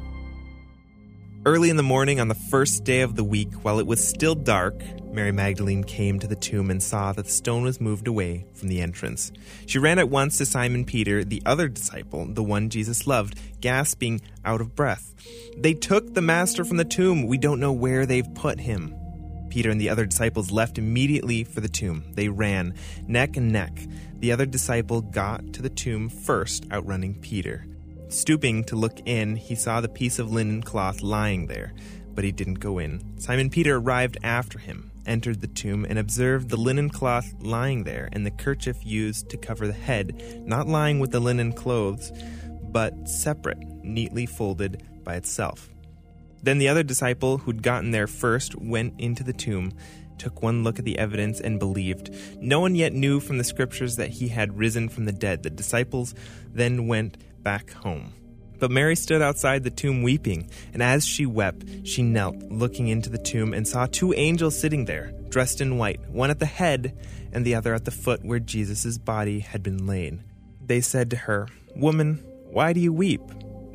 Early 1.45 1.69
in 1.69 1.76
the 1.76 1.83
morning 1.83 2.21
on 2.21 2.28
the 2.28 2.35
first 2.35 2.85
day 2.85 3.02
of 3.02 3.16
the 3.16 3.25
week, 3.25 3.52
while 3.61 3.78
it 3.78 3.87
was 3.87 4.02
still 4.02 4.35
dark, 4.35 4.83
Mary 5.14 5.30
Magdalene 5.30 5.85
came 5.85 6.18
to 6.18 6.26
the 6.26 6.35
tomb 6.35 6.71
and 6.71 6.83
saw 6.83 7.12
that 7.12 7.26
the 7.26 7.30
stone 7.30 7.62
was 7.62 7.80
moved 7.80 8.09
away 8.09 8.47
from 8.52 8.66
the 8.68 8.80
entrance. 8.80 9.30
She 9.66 9.78
ran 9.78 10.00
at 10.00 10.09
once 10.09 10.38
to 10.38 10.47
Simon 10.47 10.85
Peter, 10.85 11.23
the 11.23 11.40
other 11.47 11.68
disciple, 11.68 12.26
the 12.26 12.42
one 12.42 12.68
Jesus 12.68 13.06
loved, 13.06 13.38
gasping 13.61 14.21
out 14.44 14.61
of 14.61 14.75
breath. 14.75 15.14
They 15.56 15.73
took 15.73 16.14
the 16.14 16.21
master 16.21 16.64
from 16.64 16.78
the 16.78 16.85
tomb. 16.85 17.28
We 17.28 17.38
don't 17.38 17.61
know 17.61 17.73
where 17.73 18.06
they've 18.06 18.35
put 18.35 18.59
him. 18.59 18.92
Peter 19.50 19.71
and 19.71 19.80
the 19.80 19.88
other 19.88 20.04
disciples 20.04 20.50
left 20.50 20.78
immediately 20.78 21.44
for 21.44 21.61
the 21.61 21.68
tomb. 21.68 22.02
They 22.14 22.28
ran, 22.28 22.75
neck 23.06 23.37
and 23.37 23.52
neck. 23.52 23.78
The 24.18 24.33
other 24.33 24.47
disciple 24.47 25.00
got 25.00 25.52
to 25.52 25.62
the 25.62 25.71
tomb 25.71 26.09
first, 26.09 26.66
outrunning 26.73 27.21
Peter. 27.21 27.68
Stooping 28.09 28.65
to 28.65 28.75
look 28.75 28.99
in, 29.06 29.36
he 29.36 29.54
saw 29.54 29.80
the 29.80 29.89
piece 29.89 30.19
of 30.19 30.32
linen 30.32 30.60
cloth 30.60 31.02
lying 31.02 31.47
there, 31.47 31.73
but 32.17 32.25
he 32.25 32.32
didn't 32.32 32.54
go 32.54 32.78
in. 32.78 33.00
Simon 33.21 33.49
Peter 33.49 33.76
arrived 33.76 34.19
after 34.25 34.58
him, 34.58 34.91
entered 35.06 35.40
the 35.40 35.47
tomb, 35.47 35.84
and 35.84 35.99
observed 35.99 36.49
the 36.49 36.56
linen 36.56 36.90
cloth 36.90 37.32
lying 37.40 37.84
there, 37.84 38.08
and 38.12 38.25
the 38.25 38.30
kerchief 38.30 38.76
used 38.84 39.28
to 39.30 39.36
cover 39.36 39.67
the 39.67 39.73
head, 39.73 40.43
not 40.47 40.67
lying 40.67 40.99
with 40.99 41.10
the 41.12 41.21
linen 41.21 41.52
clothes, 41.52 42.12
but 42.62 43.08
separate, 43.08 43.62
neatly 43.82 44.26
folded 44.26 44.82
by 45.04 45.14
itself. 45.14 45.69
Then 46.43 46.58
the 46.58 46.69
other 46.69 46.82
disciple 46.82 47.38
who'd 47.38 47.62
gotten 47.62 47.90
there 47.90 48.06
first 48.06 48.54
went 48.56 49.00
into 49.00 49.23
the 49.23 49.32
tomb, 49.32 49.73
took 50.19 50.43
one 50.43 50.62
look 50.62 50.78
at 50.78 50.84
the 50.84 50.99
evidence, 50.99 51.40
and 51.40 51.58
believed. 51.58 52.10
No 52.40 52.60
one 52.60 52.75
yet 52.75 52.93
knew 52.93 53.21
from 53.21 53.38
the 53.38 53.45
scriptures 53.45 53.97
that 53.97 54.10
he 54.10 54.28
had 54.28 54.58
risen 54.58 54.88
from 54.88 55.04
the 55.06 55.12
dead. 55.12 55.43
The 55.43 55.50
disciples 55.50 56.14
then 56.52 56.86
went 56.86 57.17
back 57.43 57.73
home. 57.73 58.12
But 58.58 58.71
Mary 58.71 58.97
stood 58.97 59.23
outside 59.23 59.64
the 59.64 59.71
tomb 59.71 60.02
weeping, 60.02 60.50
and 60.73 60.82
as 60.82 61.04
she 61.04 61.26
wept, 61.26 61.64
she 61.86 62.02
knelt, 62.02 62.36
looking 62.50 62.88
into 62.88 63.10
the 63.10 63.19
tomb, 63.19 63.52
and 63.52 63.67
saw 63.67 63.86
two 63.86 64.14
angels 64.14 64.58
sitting 64.58 64.84
there, 64.84 65.12
dressed 65.28 65.60
in 65.60 65.78
white, 65.78 66.00
one 66.08 66.30
at 66.30 66.38
the 66.38 66.47
head 66.47 66.97
and 67.32 67.45
the 67.45 67.56
other 67.56 67.75
at 67.75 67.84
the 67.84 67.90
foot 67.90 68.25
where 68.25 68.38
Jesus' 68.38 68.97
body 68.97 69.40
had 69.40 69.62
been 69.62 69.86
laid. 69.86 70.21
They 70.64 70.80
said 70.80 71.10
to 71.10 71.17
her, 71.17 71.49
Woman, 71.76 72.25
why 72.45 72.73
do 72.73 72.80
you 72.80 72.93
weep? 72.93 73.21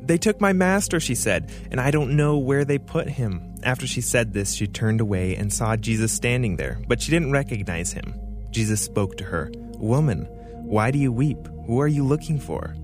They 0.02 0.16
took 0.16 0.40
my 0.40 0.54
master, 0.54 0.98
she 0.98 1.14
said, 1.14 1.52
and 1.70 1.80
I 1.80 1.90
don't 1.90 2.16
know 2.16 2.38
where 2.38 2.64
they 2.64 2.78
put 2.78 3.08
him. 3.08 3.54
After 3.62 3.86
she 3.86 4.00
said 4.00 4.32
this, 4.32 4.54
she 4.54 4.66
turned 4.66 5.00
away 5.00 5.36
and 5.36 5.52
saw 5.52 5.76
Jesus 5.76 6.12
standing 6.12 6.56
there, 6.56 6.80
but 6.88 7.02
she 7.02 7.10
didn't 7.10 7.32
recognize 7.32 7.92
him. 7.92 8.14
Jesus 8.50 8.82
spoke 8.82 9.16
to 9.18 9.24
her, 9.24 9.52
Woman, 9.74 10.24
why 10.64 10.90
do 10.90 10.98
you 10.98 11.12
weep? 11.12 11.38
Who 11.66 11.80
are 11.80 11.88
you 11.88 12.04
looking 12.04 12.40
for? 12.40 12.74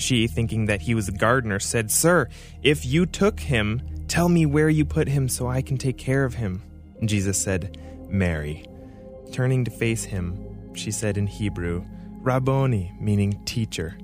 She, 0.00 0.26
thinking 0.26 0.66
that 0.66 0.80
he 0.80 0.94
was 0.94 1.08
a 1.08 1.12
gardener, 1.12 1.60
said, 1.60 1.90
Sir, 1.90 2.28
if 2.62 2.86
you 2.86 3.04
took 3.04 3.38
him, 3.38 3.82
tell 4.08 4.28
me 4.28 4.46
where 4.46 4.70
you 4.70 4.84
put 4.84 5.08
him 5.08 5.28
so 5.28 5.46
I 5.46 5.60
can 5.60 5.76
take 5.76 5.98
care 5.98 6.24
of 6.24 6.34
him. 6.34 6.62
Jesus 7.04 7.40
said, 7.40 7.78
Mary. 8.08 8.64
Turning 9.30 9.64
to 9.64 9.70
face 9.70 10.04
him, 10.04 10.74
she 10.74 10.90
said 10.90 11.18
in 11.18 11.26
Hebrew, 11.26 11.84
Rabboni, 12.22 12.92
meaning 12.98 13.44
teacher. 13.44 13.98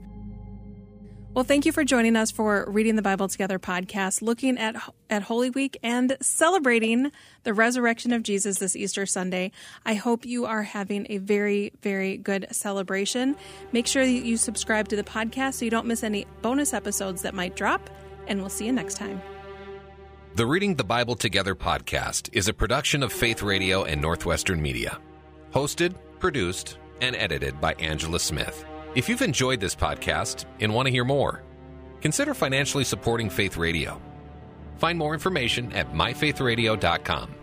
Well, 1.37 1.45
thank 1.45 1.67
you 1.67 1.73
for 1.73 1.85
joining 1.85 2.17
us 2.17 2.31
for 2.31 2.65
Reading 2.67 2.97
the 2.97 3.03
Bible 3.03 3.29
Together 3.29 3.59
podcast, 3.59 4.23
looking 4.23 4.57
at 4.57 4.75
at 5.11 5.21
Holy 5.21 5.51
Week 5.51 5.77
and 5.83 6.17
celebrating 6.23 7.13
the 7.43 7.53
resurrection 7.53 8.15
of 8.15 8.23
Jesus 8.23 8.59
this 8.59 8.75
Easter 8.75 9.05
Sunday. 9.05 9.53
I 9.85 9.93
hope 9.93 10.25
you 10.25 10.47
are 10.47 10.63
having 10.63 11.07
a 11.11 11.19
very, 11.19 11.75
very 11.83 12.17
good 12.17 12.47
celebration. 12.53 13.37
Make 13.71 13.87
sure 13.87 14.03
that 14.07 14.11
you 14.11 14.39
subscribe 14.39 14.89
to 14.89 14.97
the 14.97 15.05
podcast 15.05 15.57
so 15.57 15.67
you 15.67 15.71
don't 15.71 15.87
miss 15.87 16.03
any 16.03 16.27
bonus 16.41 16.73
episodes 16.73 17.21
that 17.21 17.35
might 17.35 17.55
drop, 17.55 17.91
and 18.27 18.41
we'll 18.41 18.49
see 18.49 18.65
you 18.65 18.73
next 18.73 18.95
time. 18.95 19.21
The 20.37 20.47
Reading 20.47 20.77
the 20.77 20.85
Bible 20.85 21.17
Together 21.17 21.55
podcast 21.55 22.31
is 22.33 22.49
a 22.49 22.55
production 22.55 23.03
of 23.03 23.13
Faith 23.13 23.43
Radio 23.43 23.85
and 23.85 24.01
Northwestern 24.01 24.63
Media. 24.63 24.99
Hosted, 25.53 25.97
produced, 26.19 26.79
and 27.03 27.15
edited 27.15 27.61
by 27.61 27.75
Angela 27.75 28.21
Smith. 28.21 28.65
If 28.97 29.11
you've 29.11 29.21
enjoyed 29.21 29.61
this 29.61 29.77
podcast 29.77 30.47
and 30.59 30.73
want 30.73 30.87
to 30.87 30.91
hear 30.91 31.05
more, 31.05 31.43
consider 32.01 32.33
financially 32.33 32.83
supporting 32.83 33.29
Faith 33.29 33.59
Radio. 33.59 34.01
Find 34.79 34.99
more 34.99 35.13
information 35.13 35.71
at 35.75 35.93
myfaithradio.com. 35.93 37.35